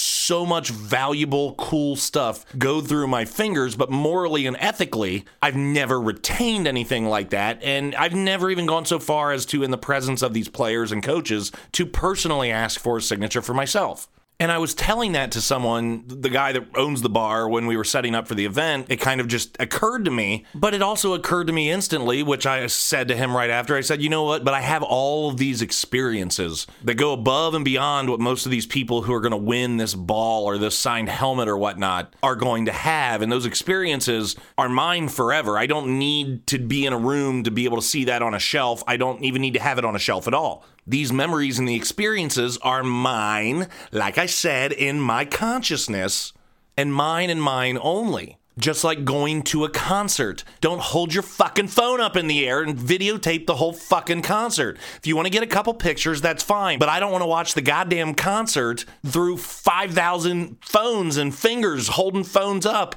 much 0.44 0.70
valuable, 0.70 1.54
cool 1.54 1.94
stuff 1.94 2.44
go 2.58 2.80
through 2.80 3.06
my 3.06 3.24
fingers, 3.24 3.76
but 3.76 3.90
morally 3.90 4.46
and 4.46 4.56
ethically, 4.58 5.24
I've 5.40 5.54
never 5.54 6.00
retained 6.00 6.66
anything 6.66 7.06
like 7.06 7.30
that. 7.30 7.62
And 7.62 7.94
I've 7.94 8.14
never 8.14 8.50
even 8.50 8.66
gone 8.66 8.86
so 8.86 8.98
far 8.98 9.30
as 9.30 9.46
to, 9.46 9.62
in 9.62 9.70
the 9.70 9.78
presence 9.78 10.22
of 10.22 10.34
these 10.34 10.48
players 10.48 10.90
and 10.90 11.02
coaches, 11.02 11.52
to 11.72 11.86
personally 11.86 12.50
ask 12.50 12.80
for 12.80 12.96
a 12.96 13.02
signature 13.02 13.42
for 13.42 13.54
myself. 13.54 14.08
And 14.38 14.52
I 14.52 14.58
was 14.58 14.74
telling 14.74 15.12
that 15.12 15.32
to 15.32 15.40
someone, 15.40 16.04
the 16.06 16.28
guy 16.28 16.52
that 16.52 16.66
owns 16.76 17.00
the 17.00 17.08
bar, 17.08 17.48
when 17.48 17.66
we 17.66 17.76
were 17.76 17.84
setting 17.84 18.14
up 18.14 18.28
for 18.28 18.34
the 18.34 18.44
event. 18.44 18.86
It 18.90 19.00
kind 19.00 19.20
of 19.20 19.28
just 19.28 19.56
occurred 19.58 20.04
to 20.04 20.10
me, 20.10 20.44
but 20.54 20.74
it 20.74 20.82
also 20.82 21.14
occurred 21.14 21.46
to 21.46 21.52
me 21.52 21.70
instantly, 21.70 22.22
which 22.22 22.46
I 22.46 22.66
said 22.66 23.08
to 23.08 23.16
him 23.16 23.34
right 23.34 23.48
after. 23.48 23.76
I 23.76 23.80
said, 23.80 24.02
you 24.02 24.10
know 24.10 24.24
what? 24.24 24.44
But 24.44 24.52
I 24.52 24.60
have 24.60 24.82
all 24.82 25.30
of 25.30 25.38
these 25.38 25.62
experiences 25.62 26.66
that 26.84 26.94
go 26.94 27.14
above 27.14 27.54
and 27.54 27.64
beyond 27.64 28.10
what 28.10 28.20
most 28.20 28.44
of 28.44 28.52
these 28.52 28.66
people 28.66 29.02
who 29.02 29.14
are 29.14 29.20
going 29.20 29.30
to 29.30 29.38
win 29.38 29.78
this 29.78 29.94
ball 29.94 30.44
or 30.44 30.58
this 30.58 30.76
signed 30.76 31.08
helmet 31.08 31.48
or 31.48 31.56
whatnot 31.56 32.14
are 32.22 32.36
going 32.36 32.66
to 32.66 32.72
have. 32.72 33.22
And 33.22 33.32
those 33.32 33.46
experiences 33.46 34.36
are 34.58 34.68
mine 34.68 35.08
forever. 35.08 35.56
I 35.56 35.66
don't 35.66 35.98
need 35.98 36.46
to 36.48 36.58
be 36.58 36.84
in 36.84 36.92
a 36.92 36.98
room 36.98 37.42
to 37.44 37.50
be 37.50 37.64
able 37.64 37.78
to 37.78 37.86
see 37.86 38.04
that 38.04 38.20
on 38.20 38.34
a 38.34 38.38
shelf. 38.38 38.82
I 38.86 38.98
don't 38.98 39.22
even 39.22 39.40
need 39.40 39.54
to 39.54 39.60
have 39.60 39.78
it 39.78 39.84
on 39.84 39.96
a 39.96 40.00
shelf 40.00 40.28
at 40.28 40.34
all. 40.34 40.64
These 40.86 41.12
memories 41.12 41.58
and 41.58 41.68
the 41.68 41.74
experiences 41.74 42.58
are 42.58 42.84
mine, 42.84 43.66
like 43.90 44.18
I 44.18 44.26
said, 44.26 44.70
in 44.70 45.00
my 45.00 45.24
consciousness, 45.24 46.32
and 46.76 46.94
mine 46.94 47.28
and 47.28 47.42
mine 47.42 47.78
only. 47.80 48.38
Just 48.58 48.84
like 48.84 49.04
going 49.04 49.42
to 49.44 49.64
a 49.64 49.68
concert. 49.68 50.42
Don't 50.62 50.80
hold 50.80 51.12
your 51.12 51.24
fucking 51.24 51.68
phone 51.68 52.00
up 52.00 52.16
in 52.16 52.26
the 52.26 52.48
air 52.48 52.62
and 52.62 52.78
videotape 52.78 53.46
the 53.46 53.56
whole 53.56 53.74
fucking 53.74 54.22
concert. 54.22 54.78
If 54.96 55.06
you 55.06 55.14
want 55.14 55.26
to 55.26 55.30
get 55.30 55.42
a 55.42 55.46
couple 55.46 55.74
pictures, 55.74 56.22
that's 56.22 56.42
fine. 56.42 56.78
But 56.78 56.88
I 56.88 57.00
don't 57.00 57.12
want 57.12 57.22
to 57.22 57.26
watch 57.28 57.52
the 57.52 57.60
goddamn 57.60 58.14
concert 58.14 58.84
through 59.04 59.38
5,000 59.38 60.56
phones 60.62 61.16
and 61.18 61.34
fingers 61.34 61.88
holding 61.88 62.24
phones 62.24 62.64
up. 62.64 62.94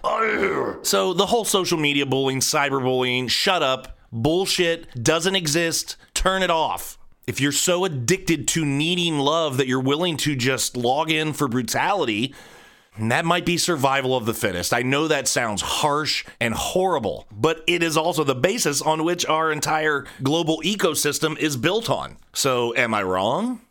So 0.83 1.13
the 1.13 1.25
whole 1.25 1.43
social 1.43 1.79
media 1.79 2.05
bullying, 2.05 2.39
cyberbullying, 2.39 3.29
shut 3.29 3.63
up, 3.63 3.97
bullshit, 4.13 5.03
doesn't 5.03 5.35
exist, 5.35 5.97
turn 6.13 6.43
it 6.43 6.51
off. 6.51 6.98
If 7.29 7.39
you're 7.39 7.51
so 7.51 7.85
addicted 7.85 8.47
to 8.47 8.65
needing 8.65 9.19
love 9.19 9.57
that 9.57 9.67
you're 9.67 9.79
willing 9.79 10.17
to 10.17 10.35
just 10.35 10.75
log 10.75 11.11
in 11.11 11.33
for 11.33 11.47
brutality, 11.47 12.33
that 12.97 13.23
might 13.23 13.45
be 13.45 13.55
survival 13.55 14.17
of 14.17 14.25
the 14.25 14.33
fittest. 14.33 14.73
I 14.73 14.81
know 14.81 15.07
that 15.07 15.27
sounds 15.27 15.61
harsh 15.61 16.25
and 16.39 16.55
horrible, 16.55 17.27
but 17.31 17.63
it 17.67 17.83
is 17.83 17.95
also 17.95 18.23
the 18.23 18.33
basis 18.33 18.81
on 18.81 19.03
which 19.03 19.27
our 19.27 19.51
entire 19.51 20.07
global 20.23 20.59
ecosystem 20.65 21.37
is 21.37 21.55
built 21.55 21.87
on. 21.87 22.17
So, 22.33 22.75
am 22.75 22.95
I 22.95 23.03
wrong? 23.03 23.61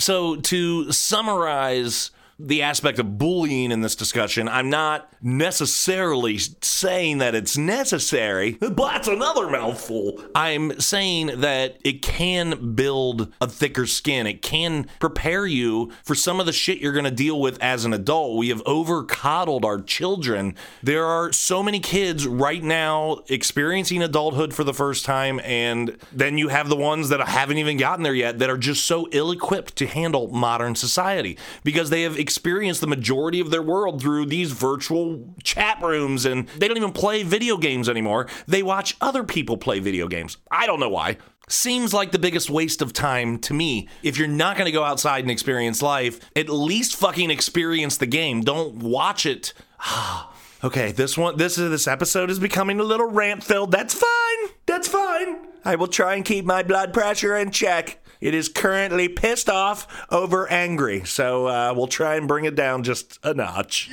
So, 0.00 0.34
to 0.34 0.90
summarize 0.90 2.10
the 2.38 2.62
aspect 2.62 2.98
of 2.98 3.18
bullying 3.18 3.72
in 3.72 3.80
this 3.80 3.96
discussion, 3.96 4.48
I'm 4.48 4.70
not 4.70 5.12
necessarily 5.20 6.38
saying 6.38 7.18
that 7.18 7.34
it's 7.34 7.58
necessary. 7.58 8.52
But 8.52 8.76
that's 8.76 9.08
another 9.08 9.48
mouthful. 9.48 10.22
I'm 10.34 10.78
saying 10.78 11.40
that 11.40 11.78
it 11.82 12.02
can 12.02 12.74
build 12.74 13.32
a 13.40 13.48
thicker 13.48 13.86
skin. 13.86 14.26
It 14.26 14.42
can 14.42 14.86
prepare 15.00 15.46
you 15.46 15.90
for 16.04 16.14
some 16.14 16.38
of 16.38 16.46
the 16.46 16.52
shit 16.52 16.78
you're 16.78 16.92
going 16.92 17.04
to 17.04 17.10
deal 17.10 17.40
with 17.40 17.60
as 17.60 17.84
an 17.84 17.92
adult. 17.92 18.36
We 18.36 18.50
have 18.50 18.62
over 18.66 19.02
coddled 19.02 19.64
our 19.64 19.80
children. 19.80 20.54
There 20.82 21.06
are 21.06 21.32
so 21.32 21.62
many 21.62 21.80
kids 21.80 22.26
right 22.26 22.62
now 22.62 23.24
experiencing 23.28 24.02
adulthood 24.02 24.54
for 24.54 24.62
the 24.62 24.74
first 24.74 25.04
time, 25.04 25.40
and 25.40 25.96
then 26.12 26.38
you 26.38 26.48
have 26.48 26.68
the 26.68 26.76
ones 26.76 27.08
that 27.08 27.26
haven't 27.26 27.58
even 27.58 27.76
gotten 27.76 28.04
there 28.04 28.14
yet 28.14 28.38
that 28.38 28.50
are 28.50 28.58
just 28.58 28.84
so 28.84 29.08
ill 29.10 29.32
equipped 29.32 29.74
to 29.76 29.86
handle 29.86 30.28
modern 30.28 30.76
society 30.76 31.36
because 31.64 31.90
they 31.90 32.02
have 32.02 32.16
experienced 32.28 32.82
the 32.82 32.86
majority 32.86 33.40
of 33.40 33.50
their 33.50 33.62
world 33.62 34.02
through 34.02 34.26
these 34.26 34.52
virtual 34.52 35.34
chat 35.42 35.80
rooms 35.80 36.26
and 36.26 36.46
they 36.48 36.68
don't 36.68 36.76
even 36.76 36.92
play 36.92 37.22
video 37.22 37.56
games 37.56 37.88
anymore. 37.88 38.28
They 38.46 38.62
watch 38.62 38.98
other 39.00 39.24
people 39.24 39.56
play 39.56 39.80
video 39.80 40.08
games. 40.08 40.36
I 40.50 40.66
don't 40.66 40.78
know 40.78 40.90
why. 40.90 41.16
Seems 41.48 41.94
like 41.94 42.12
the 42.12 42.18
biggest 42.18 42.50
waste 42.50 42.82
of 42.82 42.92
time 42.92 43.38
to 43.38 43.54
me. 43.54 43.88
If 44.02 44.18
you're 44.18 44.28
not 44.28 44.58
going 44.58 44.66
to 44.66 44.72
go 44.72 44.84
outside 44.84 45.24
and 45.24 45.30
experience 45.30 45.80
life, 45.80 46.20
at 46.36 46.50
least 46.50 46.96
fucking 46.96 47.30
experience 47.30 47.96
the 47.96 48.04
game. 48.04 48.42
Don't 48.42 48.74
watch 48.82 49.24
it. 49.24 49.54
okay, 50.62 50.92
this 50.92 51.16
one 51.16 51.38
this 51.38 51.56
is 51.56 51.70
this 51.70 51.88
episode 51.88 52.28
is 52.28 52.38
becoming 52.38 52.78
a 52.78 52.84
little 52.84 53.10
rant 53.10 53.42
filled. 53.42 53.72
That's 53.72 53.94
fine. 53.94 54.50
That's 54.66 54.86
fine. 54.86 55.46
I 55.64 55.76
will 55.76 55.86
try 55.86 56.14
and 56.14 56.26
keep 56.26 56.44
my 56.44 56.62
blood 56.62 56.92
pressure 56.92 57.34
in 57.34 57.52
check. 57.52 57.97
It 58.20 58.34
is 58.34 58.48
currently 58.48 59.08
pissed 59.08 59.48
off 59.48 60.06
over 60.10 60.50
angry. 60.50 61.04
So 61.04 61.46
uh, 61.46 61.72
we'll 61.76 61.86
try 61.86 62.16
and 62.16 62.26
bring 62.26 62.44
it 62.44 62.54
down 62.54 62.82
just 62.82 63.18
a 63.22 63.34
notch. 63.34 63.90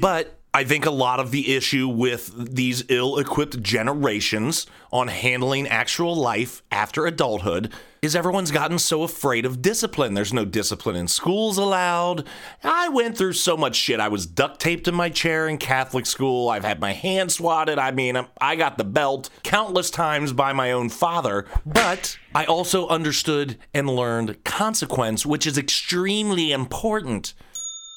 But 0.00 0.38
I 0.54 0.64
think 0.64 0.84
a 0.84 0.90
lot 0.90 1.20
of 1.20 1.30
the 1.30 1.54
issue 1.54 1.88
with 1.88 2.54
these 2.54 2.84
ill 2.88 3.18
equipped 3.18 3.62
generations 3.62 4.66
on 4.90 5.08
handling 5.08 5.66
actual 5.66 6.14
life 6.14 6.62
after 6.70 7.06
adulthood 7.06 7.72
is 8.02 8.16
everyone's 8.16 8.50
gotten 8.50 8.80
so 8.80 9.04
afraid 9.04 9.46
of 9.46 9.62
discipline. 9.62 10.14
There's 10.14 10.32
no 10.32 10.44
discipline 10.44 10.96
in 10.96 11.06
schools 11.06 11.56
allowed. 11.56 12.26
I 12.64 12.88
went 12.88 13.16
through 13.16 13.34
so 13.34 13.56
much 13.56 13.76
shit. 13.76 14.00
I 14.00 14.08
was 14.08 14.26
duct 14.26 14.58
taped 14.58 14.88
in 14.88 14.94
my 14.96 15.08
chair 15.08 15.46
in 15.46 15.56
Catholic 15.56 16.04
school. 16.04 16.48
I've 16.48 16.64
had 16.64 16.80
my 16.80 16.94
hand 16.94 17.30
swatted. 17.30 17.78
I 17.78 17.92
mean, 17.92 18.16
um, 18.16 18.26
I 18.40 18.56
got 18.56 18.76
the 18.76 18.82
belt 18.82 19.30
countless 19.44 19.88
times 19.88 20.32
by 20.32 20.52
my 20.52 20.72
own 20.72 20.88
father. 20.88 21.46
But 21.64 22.18
I 22.34 22.44
also 22.44 22.88
understood 22.88 23.56
and 23.72 23.88
learned 23.88 24.42
consequence, 24.42 25.24
which 25.24 25.46
is 25.46 25.56
extremely 25.56 26.50
important. 26.50 27.34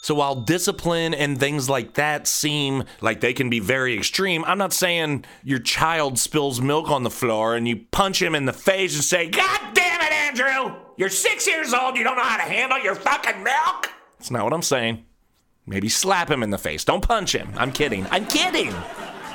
So 0.03 0.13
while 0.13 0.35
discipline 0.35 1.15
and 1.15 1.39
things 1.39 1.67
like 1.67 1.95
that 1.95 2.27
seem 2.27 2.83
like 3.01 3.21
they 3.21 3.33
can 3.33 3.49
be 3.49 3.59
very 3.59 3.97
extreme, 3.97 4.45
I'm 4.45 4.59
not 4.59 4.71
saying 4.71 5.25
your 5.43 5.57
child 5.57 6.19
spills 6.19 6.61
milk 6.61 6.91
on 6.91 7.01
the 7.01 7.09
floor 7.09 7.55
and 7.55 7.67
you 7.67 7.77
punch 7.89 8.21
him 8.21 8.35
in 8.35 8.45
the 8.45 8.53
face 8.53 8.93
and 8.93 9.03
say, 9.03 9.31
God 9.31 9.73
damn 9.73 9.84
Andrew! 10.25 10.75
You're 10.97 11.09
six 11.09 11.45
years 11.45 11.73
old, 11.73 11.95
you 11.95 12.03
don't 12.03 12.15
know 12.15 12.23
how 12.23 12.37
to 12.37 12.43
handle 12.43 12.79
your 12.79 12.95
fucking 12.95 13.43
milk! 13.43 13.91
That's 14.17 14.31
not 14.31 14.43
what 14.43 14.53
I'm 14.53 14.61
saying. 14.63 15.05
Maybe 15.67 15.87
slap 15.87 16.31
him 16.31 16.41
in 16.41 16.49
the 16.49 16.57
face. 16.57 16.83
Don't 16.83 17.01
punch 17.01 17.33
him. 17.35 17.51
I'm 17.57 17.71
kidding. 17.71 18.07
I'm 18.11 18.25
kidding. 18.25 18.73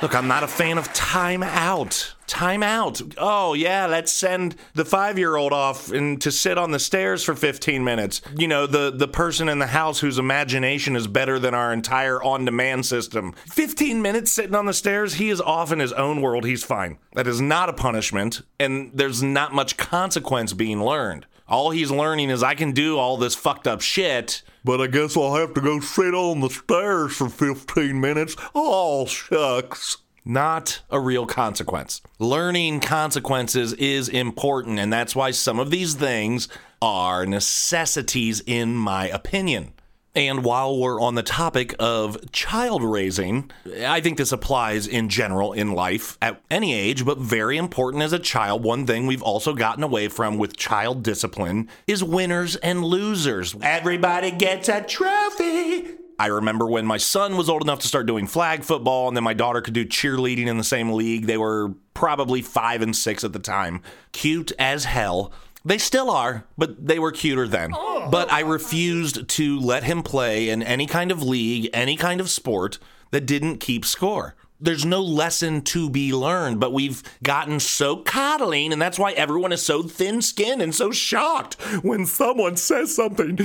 Look, 0.01 0.15
I'm 0.15 0.27
not 0.27 0.43
a 0.43 0.47
fan 0.47 0.77
of 0.77 0.91
time 0.93 1.43
out. 1.43 2.15
Time 2.31 2.63
out. 2.63 3.01
Oh, 3.17 3.53
yeah, 3.55 3.87
let's 3.87 4.09
send 4.09 4.55
the 4.73 4.85
five 4.85 5.19
year 5.19 5.35
old 5.35 5.51
off 5.51 5.91
and 5.91 6.19
to 6.21 6.31
sit 6.31 6.57
on 6.57 6.71
the 6.71 6.79
stairs 6.79 7.25
for 7.25 7.35
15 7.35 7.83
minutes. 7.83 8.21
You 8.37 8.47
know, 8.47 8.65
the, 8.65 8.89
the 8.89 9.09
person 9.09 9.49
in 9.49 9.59
the 9.59 9.67
house 9.67 9.99
whose 9.99 10.17
imagination 10.17 10.95
is 10.95 11.07
better 11.07 11.39
than 11.39 11.53
our 11.53 11.73
entire 11.73 12.23
on 12.23 12.45
demand 12.45 12.85
system. 12.85 13.33
15 13.49 14.01
minutes 14.01 14.31
sitting 14.31 14.55
on 14.55 14.65
the 14.65 14.73
stairs, 14.73 15.15
he 15.15 15.29
is 15.29 15.41
off 15.41 15.73
in 15.73 15.79
his 15.79 15.91
own 15.91 16.21
world. 16.21 16.45
He's 16.45 16.63
fine. 16.63 16.99
That 17.15 17.27
is 17.27 17.41
not 17.41 17.67
a 17.67 17.73
punishment, 17.73 18.43
and 18.57 18.91
there's 18.93 19.21
not 19.21 19.53
much 19.53 19.75
consequence 19.75 20.53
being 20.53 20.81
learned. 20.81 21.25
All 21.49 21.71
he's 21.71 21.91
learning 21.91 22.29
is 22.29 22.43
I 22.43 22.55
can 22.55 22.71
do 22.71 22.97
all 22.97 23.17
this 23.17 23.35
fucked 23.35 23.67
up 23.67 23.81
shit, 23.81 24.41
but 24.63 24.79
I 24.79 24.87
guess 24.87 25.17
I'll 25.17 25.35
have 25.35 25.53
to 25.55 25.59
go 25.59 25.81
sit 25.81 26.13
on 26.13 26.39
the 26.39 26.49
stairs 26.49 27.17
for 27.17 27.27
15 27.27 27.99
minutes. 27.99 28.37
Oh, 28.55 29.05
shucks. 29.05 29.97
Not 30.23 30.81
a 30.89 30.99
real 30.99 31.25
consequence. 31.25 32.01
Learning 32.19 32.79
consequences 32.79 33.73
is 33.73 34.07
important, 34.07 34.77
and 34.79 34.93
that's 34.93 35.15
why 35.15 35.31
some 35.31 35.59
of 35.59 35.71
these 35.71 35.95
things 35.95 36.47
are 36.81 37.25
necessities, 37.25 38.41
in 38.45 38.75
my 38.75 39.07
opinion. 39.07 39.73
And 40.13 40.43
while 40.43 40.77
we're 40.77 40.99
on 40.99 41.15
the 41.15 41.23
topic 41.23 41.73
of 41.79 42.31
child 42.33 42.83
raising, 42.83 43.49
I 43.79 44.01
think 44.01 44.17
this 44.17 44.33
applies 44.33 44.85
in 44.85 45.07
general 45.07 45.53
in 45.53 45.71
life 45.71 46.17
at 46.21 46.41
any 46.51 46.73
age, 46.73 47.05
but 47.05 47.17
very 47.17 47.55
important 47.55 48.03
as 48.03 48.11
a 48.11 48.19
child. 48.19 48.61
One 48.61 48.85
thing 48.85 49.07
we've 49.07 49.23
also 49.23 49.53
gotten 49.53 49.83
away 49.83 50.09
from 50.09 50.37
with 50.37 50.57
child 50.57 51.01
discipline 51.01 51.69
is 51.87 52.03
winners 52.03 52.57
and 52.57 52.83
losers. 52.83 53.55
Everybody 53.61 54.31
gets 54.31 54.67
a 54.67 54.81
trophy. 54.81 55.95
I 56.21 56.27
remember 56.27 56.67
when 56.67 56.85
my 56.85 56.97
son 56.97 57.35
was 57.35 57.49
old 57.49 57.63
enough 57.63 57.79
to 57.79 57.87
start 57.87 58.05
doing 58.05 58.27
flag 58.27 58.63
football, 58.63 59.07
and 59.07 59.17
then 59.17 59.23
my 59.23 59.33
daughter 59.33 59.59
could 59.59 59.73
do 59.73 59.83
cheerleading 59.83 60.45
in 60.45 60.59
the 60.59 60.63
same 60.63 60.91
league. 60.91 61.25
They 61.25 61.35
were 61.35 61.73
probably 61.95 62.43
five 62.43 62.83
and 62.83 62.95
six 62.95 63.23
at 63.23 63.33
the 63.33 63.39
time. 63.39 63.81
Cute 64.11 64.51
as 64.59 64.85
hell. 64.85 65.33
They 65.65 65.79
still 65.79 66.11
are, 66.11 66.45
but 66.59 66.85
they 66.85 66.99
were 66.99 67.11
cuter 67.11 67.47
then. 67.47 67.71
Oh. 67.73 68.07
But 68.11 68.31
I 68.31 68.41
refused 68.41 69.29
to 69.29 69.59
let 69.59 69.83
him 69.83 70.03
play 70.03 70.49
in 70.49 70.61
any 70.61 70.85
kind 70.85 71.09
of 71.11 71.23
league, 71.23 71.71
any 71.73 71.95
kind 71.95 72.21
of 72.21 72.29
sport 72.29 72.77
that 73.09 73.25
didn't 73.25 73.57
keep 73.57 73.83
score. 73.83 74.35
There's 74.59 74.85
no 74.85 75.01
lesson 75.01 75.63
to 75.63 75.89
be 75.89 76.13
learned, 76.13 76.59
but 76.59 76.71
we've 76.71 77.01
gotten 77.23 77.59
so 77.59 77.97
coddling, 77.97 78.71
and 78.71 78.79
that's 78.79 78.99
why 78.99 79.13
everyone 79.13 79.51
is 79.51 79.63
so 79.63 79.81
thin 79.81 80.21
skinned 80.21 80.61
and 80.61 80.75
so 80.75 80.91
shocked 80.91 81.59
when 81.81 82.05
someone 82.05 82.57
says 82.57 82.95
something 82.95 83.39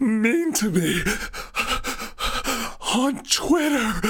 mean 0.00 0.52
to 0.54 0.70
me 0.70 1.02
on 2.94 3.22
Twitter. 3.24 4.00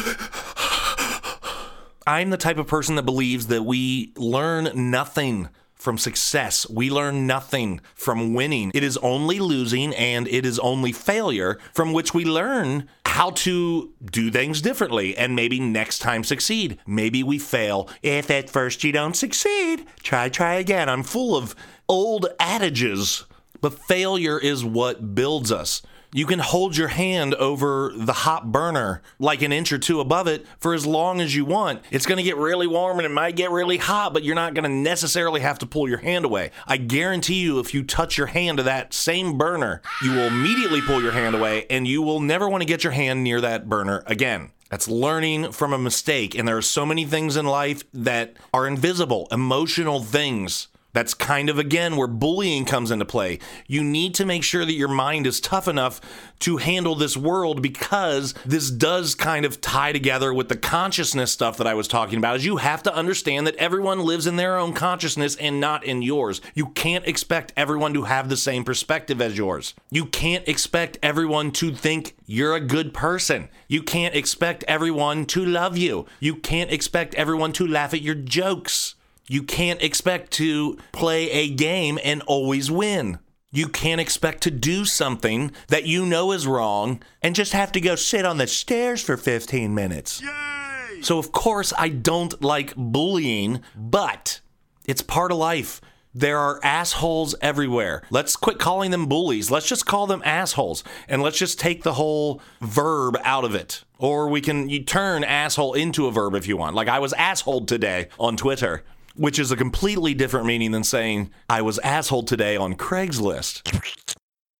I'm 2.07 2.31
the 2.31 2.37
type 2.37 2.59
of 2.59 2.66
person 2.66 2.97
that 2.97 3.05
believes 3.05 3.47
that 3.47 3.62
we 3.62 4.12
learn 4.16 4.90
nothing 4.90 5.49
from 5.75 5.99
success. 5.99 6.68
We 6.68 6.90
learn 6.90 7.27
nothing 7.27 7.81
from 7.94 8.35
winning. 8.35 8.70
It 8.75 8.83
is 8.83 8.97
only 8.99 9.38
losing 9.38 9.94
and 9.94 10.27
it 10.29 10.47
is 10.47 10.59
only 10.59 10.92
failure 10.92 11.59
from 11.75 11.92
which 11.92 12.14
we 12.14 12.25
learn 12.25 12.88
how 13.07 13.31
to 13.31 13.92
do 14.11 14.31
things 14.31 14.61
differently 14.61 15.16
and 15.16 15.37
maybe 15.37 15.61
next 15.61 16.01
time 16.01 16.25
succeed. 16.25 16.79
Maybe 16.87 17.23
we 17.23 17.38
fail. 17.38 17.88
If 18.03 18.31
at 18.31 18.51
first 18.51 18.83
you 18.83 18.92
don't 18.92 19.14
succeed, 19.14 19.87
try, 20.03 20.29
try 20.29 20.55
again. 20.55 20.88
I'm 20.88 21.03
full 21.03 21.37
of 21.37 21.55
old 21.88 22.27
adages, 22.40 23.25
but 23.64 23.79
failure 23.79 24.38
is 24.38 24.62
what 24.62 25.14
builds 25.14 25.50
us. 25.50 25.81
You 26.12 26.27
can 26.27 26.38
hold 26.38 26.77
your 26.77 26.88
hand 26.88 27.35
over 27.37 27.94
the 27.96 28.12
hot 28.12 28.53
burner, 28.53 29.00
like 29.18 29.40
an 29.40 29.53
inch 29.53 29.72
or 29.72 29.79
two 29.79 30.00
above 30.00 30.27
it, 30.27 30.46
for 30.59 30.74
as 30.74 30.85
long 30.85 31.18
as 31.22 31.35
you 31.35 31.46
want. 31.46 31.81
It's 31.90 32.05
going 32.05 32.18
to 32.18 32.22
get 32.22 32.37
really 32.37 32.66
warm 32.66 32.98
and 32.98 33.07
it 33.07 33.11
might 33.11 33.37
get 33.37 33.50
really 33.50 33.79
hot, 33.79 34.12
but 34.12 34.22
you're 34.22 34.35
not 34.35 34.53
going 34.53 34.64
to 34.64 34.68
necessarily 34.68 35.40
have 35.40 35.59
to 35.61 35.66
pull 35.66 35.88
your 35.88 35.96
hand 35.96 36.27
away. 36.27 36.50
I 36.66 36.77
guarantee 36.77 37.40
you, 37.40 37.59
if 37.59 37.72
you 37.72 37.83
touch 37.83 38.18
your 38.18 38.27
hand 38.27 38.59
to 38.59 38.64
that 38.64 38.92
same 38.92 39.38
burner, 39.38 39.81
you 40.03 40.11
will 40.11 40.27
immediately 40.27 40.83
pull 40.83 41.03
your 41.03 41.12
hand 41.12 41.35
away 41.35 41.64
and 41.70 41.88
you 41.88 42.03
will 42.03 42.20
never 42.20 42.50
want 42.50 42.61
to 42.61 42.68
get 42.68 42.85
your 42.85 42.92
hand 42.92 43.24
near 43.24 43.40
that 43.40 43.70
burner 43.70 44.03
again. 44.07 44.50
That's 44.68 44.88
learning 44.88 45.53
from 45.53 45.72
a 45.72 45.79
mistake. 45.79 46.35
And 46.35 46.46
there 46.46 46.59
are 46.59 46.62
so 46.62 46.85
many 46.85 47.07
things 47.07 47.35
in 47.35 47.46
life 47.46 47.83
that 47.94 48.37
are 48.53 48.66
invisible, 48.66 49.27
emotional 49.33 50.03
things 50.03 50.68
that's 50.95 51.13
kind 51.13 51.51
of 51.51 51.59
again 51.59 51.97
where 51.97 52.07
bullying 52.07 52.65
comes 52.65 52.91
into 52.91 53.05
play. 53.05 53.41
You 53.67 53.85
need 53.85 54.15
to 54.15 54.25
make 54.25 54.43
sure 54.43 54.65
that 54.65 54.73
your 54.73 54.89
mind 54.89 55.27
is 55.27 55.41
tough 55.41 55.69
enough 55.69 56.01
to 56.41 56.57
handle 56.57 56.95
this 56.95 57.17
world 57.17 57.61
because 57.61 58.33
this 58.47 58.71
does 58.71 59.15
kind 59.15 59.45
of 59.45 59.61
tie 59.61 59.93
together 59.93 60.33
with 60.33 60.49
the 60.49 60.57
consciousness 60.57 61.33
stuff 61.33 61.57
that 61.59 61.67
I 61.67 61.75
was 61.75 61.89
talking 61.89 62.19
about. 62.19 62.37
Is 62.37 62.47
you 62.47 62.57
have 62.59 62.83
to 62.85 62.95
understand 62.95 63.47
that 63.47 63.57
everyone 63.57 64.01
lives 64.01 64.27
in 64.27 64.37
their 64.37 64.57
own 64.57 64.73
consciousness 64.73 65.37
and 65.37 65.61
not 65.61 65.85
in 65.85 66.01
yours. 66.01 66.41
You 66.55 66.69
can't 66.69 67.07
expect 67.07 67.53
everyone 67.57 67.93
to 67.95 68.05
have 68.05 68.29
the 68.29 68.37
same 68.37 68.65
perspective 68.65 69.21
as 69.21 69.37
yours. 69.37 69.75
You 69.91 70.07
can't 70.07 70.47
expect 70.49 70.99
everyone 71.03 71.51
to 71.53 71.75
think 71.75 72.17
you're 72.25 72.55
a 72.55 72.61
good 72.61 72.95
person. 72.95 73.49
You 73.67 73.83
can't 73.83 74.15
expect 74.15 74.65
everyone 74.69 75.27
to 75.27 75.45
love 75.45 75.77
you. 75.77 76.07
You 76.21 76.37
can't 76.37 76.71
expect 76.71 77.17
everyone 77.17 77.53
to 77.55 77.67
laugh 77.67 77.93
at 77.93 78.01
your 78.03 78.15
jokes. 78.15 78.95
You 79.27 79.43
can't 79.43 79.83
expect 79.83 80.33
to 80.33 80.77
play 80.93 81.31
a 81.31 81.49
game 81.49 81.99
and 82.05 82.21
always 82.23 82.71
win. 82.71 83.19
You 83.51 83.69
can't 83.69 84.01
expect 84.01 84.43
to 84.43 84.51
do 84.51 84.85
something 84.85 85.53
that 85.69 85.87
you 85.87 86.05
know 86.05 86.33
is 86.33 86.47
wrong 86.47 87.03
and 87.23 87.35
just 87.35 87.53
have 87.53 87.73
to 87.73 87.81
go 87.81 87.95
sit 87.95 88.27
on 88.27 88.37
the 88.37 88.47
stairs 88.47 89.01
for 89.01 89.17
15 89.17 89.75
minutes. 89.75 90.21
Yay! 90.21 91.01
So, 91.01 91.19
of 91.19 91.33
course, 91.33 91.73
I 91.79 91.89
don't 91.89 92.43
like 92.43 92.75
bullying, 92.77 93.63
but 93.75 94.41
it's 94.85 95.03
part 95.03 95.33
of 95.33 95.39
life. 95.39 95.81
There 96.13 96.39
are 96.39 96.61
assholes 96.63 97.35
everywhere. 97.41 98.03
Let's 98.11 98.37
quit 98.37 98.59
calling 98.59 98.91
them 98.91 99.07
bullies. 99.07 99.51
Let's 99.51 99.69
just 99.69 99.87
call 99.87 100.07
them 100.07 100.23
assholes. 100.25 100.85
And 101.09 101.23
let's 101.23 101.39
just 101.39 101.59
take 101.59 101.83
the 101.83 101.95
whole 101.95 102.41
verb 102.61 103.17
out 103.25 103.45
of 103.45 103.55
it. 103.55 103.85
Or 103.99 104.29
we 104.29 104.41
can 104.41 104.69
you 104.69 104.85
turn 104.85 105.25
asshole 105.25 105.75
into 105.75 106.07
a 106.07 106.13
verb 106.13 106.35
if 106.35 106.47
you 106.47 106.57
want. 106.57 106.77
Like 106.77 106.89
I 106.89 107.01
was 107.01 107.13
asshole 107.15 107.65
today 107.65 108.09
on 108.19 108.37
Twitter 108.37 108.85
which 109.14 109.38
is 109.38 109.50
a 109.50 109.57
completely 109.57 110.14
different 110.14 110.46
meaning 110.46 110.72
than 110.72 110.85
saying, 110.85 111.31
I 111.48 111.62
was 111.62 111.79
asshole 111.81 112.24
today 112.24 112.57
on 112.57 112.74
Craigslist. 112.74 113.83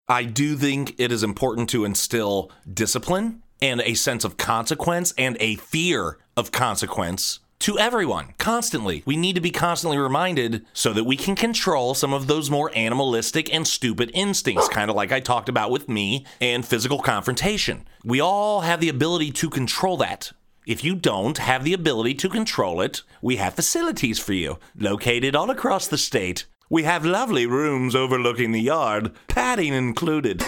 I 0.09 0.25
do 0.25 0.57
think 0.57 0.95
it 0.99 1.11
is 1.11 1.23
important 1.23 1.71
to 1.71 1.85
instill 1.85 2.51
discipline 2.73 3.43
and 3.63 3.81
a 3.81 3.95
sense 3.95 4.25
of 4.25 4.37
consequence 4.37 5.15
and 5.17 5.37
a 5.41 5.57
fear 5.57 6.19
of 6.37 6.53
consequence 6.53 7.41
to 7.61 7.79
everyone 7.79 8.35
constantly. 8.37 9.03
We 9.07 9.17
need 9.17 9.37
to 9.37 9.41
be 9.41 9.51
constantly 9.51 9.97
reminded 9.97 10.67
so 10.75 10.93
that 10.93 11.05
we 11.05 11.17
can 11.17 11.35
control 11.35 11.95
some 11.95 12.13
of 12.13 12.27
those 12.27 12.51
more 12.51 12.71
animalistic 12.75 13.53
and 13.55 13.67
stupid 13.67 14.11
instincts, 14.13 14.69
kind 14.69 14.91
of 14.91 14.97
like 14.97 15.13
I 15.13 15.21
talked 15.21 15.49
about 15.49 15.71
with 15.71 15.89
me 15.89 16.27
and 16.41 16.67
physical 16.67 16.99
confrontation. 16.99 17.87
We 18.05 18.21
all 18.21 18.61
have 18.61 18.81
the 18.81 18.91
ability 18.91 19.31
to 19.33 19.49
control 19.49 19.97
that. 19.99 20.33
If 20.67 20.83
you 20.83 20.95
don't 20.95 21.37
have 21.37 21.63
the 21.63 21.75
ability 21.75 22.15
to 22.15 22.29
control 22.31 22.81
it, 22.81 23.03
we 23.21 23.37
have 23.37 23.53
facilities 23.53 24.19
for 24.19 24.33
you, 24.33 24.59
located 24.75 25.37
all 25.37 25.51
across 25.51 25.87
the 25.87 25.99
state. 25.99 26.47
We 26.71 26.85
have 26.85 27.05
lovely 27.05 27.45
rooms 27.45 27.95
overlooking 27.95 28.53
the 28.53 28.63
yard, 28.63 29.13
padding 29.29 29.75
included. 29.75 30.43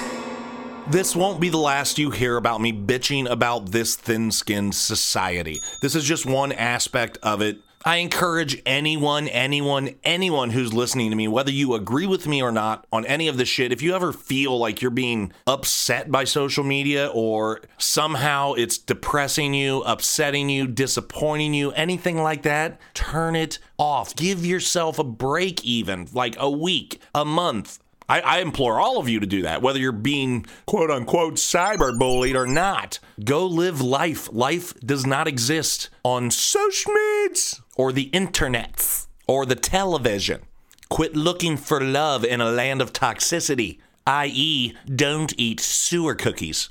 This 0.88 1.14
won't 1.14 1.38
be 1.38 1.50
the 1.50 1.58
last 1.58 1.98
you 1.98 2.10
hear 2.10 2.38
about 2.38 2.62
me 2.62 2.72
bitching 2.72 3.28
about 3.28 3.72
this 3.72 3.94
thin 3.94 4.30
skinned 4.30 4.74
society. 4.74 5.60
This 5.82 5.94
is 5.94 6.04
just 6.04 6.24
one 6.24 6.52
aspect 6.52 7.18
of 7.22 7.42
it 7.42 7.58
I 7.86 7.98
encourage 7.98 8.60
anyone, 8.66 9.28
anyone, 9.28 9.94
anyone 10.02 10.50
who's 10.50 10.74
listening 10.74 11.10
to 11.10 11.16
me, 11.16 11.28
whether 11.28 11.52
you 11.52 11.72
agree 11.74 12.08
with 12.08 12.26
me 12.26 12.42
or 12.42 12.50
not 12.50 12.84
on 12.92 13.06
any 13.06 13.28
of 13.28 13.36
this 13.36 13.48
shit, 13.48 13.70
if 13.70 13.80
you 13.80 13.94
ever 13.94 14.12
feel 14.12 14.58
like 14.58 14.82
you're 14.82 14.90
being 14.90 15.32
upset 15.46 16.10
by 16.10 16.24
social 16.24 16.64
media 16.64 17.08
or 17.14 17.60
somehow 17.78 18.54
it's 18.54 18.76
depressing 18.76 19.54
you, 19.54 19.82
upsetting 19.82 20.48
you, 20.48 20.66
disappointing 20.66 21.54
you, 21.54 21.70
anything 21.72 22.20
like 22.20 22.42
that, 22.42 22.80
turn 22.92 23.36
it 23.36 23.60
off. 23.78 24.16
Give 24.16 24.44
yourself 24.44 24.98
a 24.98 25.04
break, 25.04 25.64
even 25.64 26.08
like 26.12 26.34
a 26.40 26.50
week, 26.50 27.00
a 27.14 27.24
month, 27.24 27.78
I, 28.08 28.20
I, 28.20 28.38
implore 28.38 28.78
all 28.78 28.98
of 28.98 29.08
you 29.08 29.18
to 29.18 29.26
do 29.26 29.42
that, 29.42 29.62
whether 29.62 29.80
you're 29.80 29.90
being 29.90 30.46
quote 30.64 30.92
unquote 30.92 31.34
cyberbullied 31.34 32.36
or 32.36 32.46
not. 32.46 33.00
Go 33.24 33.46
live 33.46 33.80
life. 33.80 34.32
Life 34.32 34.78
does 34.80 35.04
not 35.04 35.26
exist 35.26 35.90
on 36.04 36.30
social 36.30 36.92
media 36.92 37.62
or 37.76 37.92
the 37.92 38.10
internets 38.10 39.06
or 39.28 39.46
the 39.46 39.54
television. 39.54 40.42
Quit 40.88 41.14
looking 41.16 41.56
for 41.56 41.80
love 41.80 42.24
in 42.24 42.40
a 42.40 42.50
land 42.50 42.80
of 42.80 42.92
toxicity, 42.92 43.78
i.e., 44.06 44.74
don't 44.94 45.32
eat 45.36 45.60
sewer 45.60 46.14
cookies. 46.14 46.70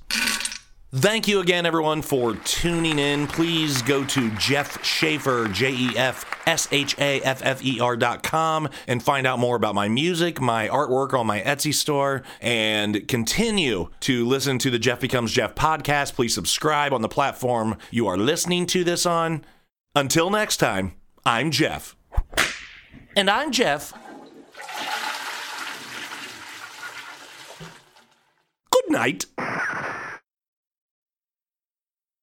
Thank 0.98 1.28
you 1.28 1.42
again, 1.42 1.66
everyone, 1.66 2.02
for 2.02 2.36
tuning 2.36 3.00
in. 3.00 3.28
Please 3.28 3.82
go 3.82 4.06
to 4.06 4.32
Jeff 4.38 4.82
Shaffer, 4.82 5.50
J 5.50 5.74
E 5.74 5.98
F 5.98 6.26
S 6.48 6.70
H 6.72 6.98
A 7.00 7.20
F 7.20 7.42
F 7.44 7.66
E 7.66 7.82
R 7.82 7.98
dot 7.98 8.24
com, 8.24 8.70
and 8.88 9.04
find 9.04 9.28
out 9.28 9.38
more 9.38 9.58
about 9.58 9.76
my 9.76 9.90
music, 9.90 10.40
my 10.40 10.70
artwork 10.70 11.14
on 11.14 11.28
my 11.28 11.42
Etsy 11.42 11.74
store, 11.74 12.24
and 12.40 13.06
continue 13.10 13.90
to 14.02 14.26
listen 14.26 14.58
to 14.60 14.70
the 14.70 14.80
Jeff 14.80 15.02
Becomes 15.02 15.34
Jeff 15.34 15.54
podcast. 15.54 16.14
Please 16.14 16.34
subscribe 16.34 16.94
on 16.94 17.02
the 17.02 17.10
platform 17.10 17.76
you 17.92 18.08
are 18.08 18.18
listening 18.18 18.66
to 18.68 18.86
this 18.86 19.06
on. 19.06 19.44
Until 19.98 20.30
next 20.30 20.58
time, 20.58 20.92
I'm 21.26 21.52
Jeff. 21.52 21.96
And 23.16 23.30
I'm 23.30 23.50
Jeff. 23.54 23.94
Good 28.72 28.90
night. 28.90 29.26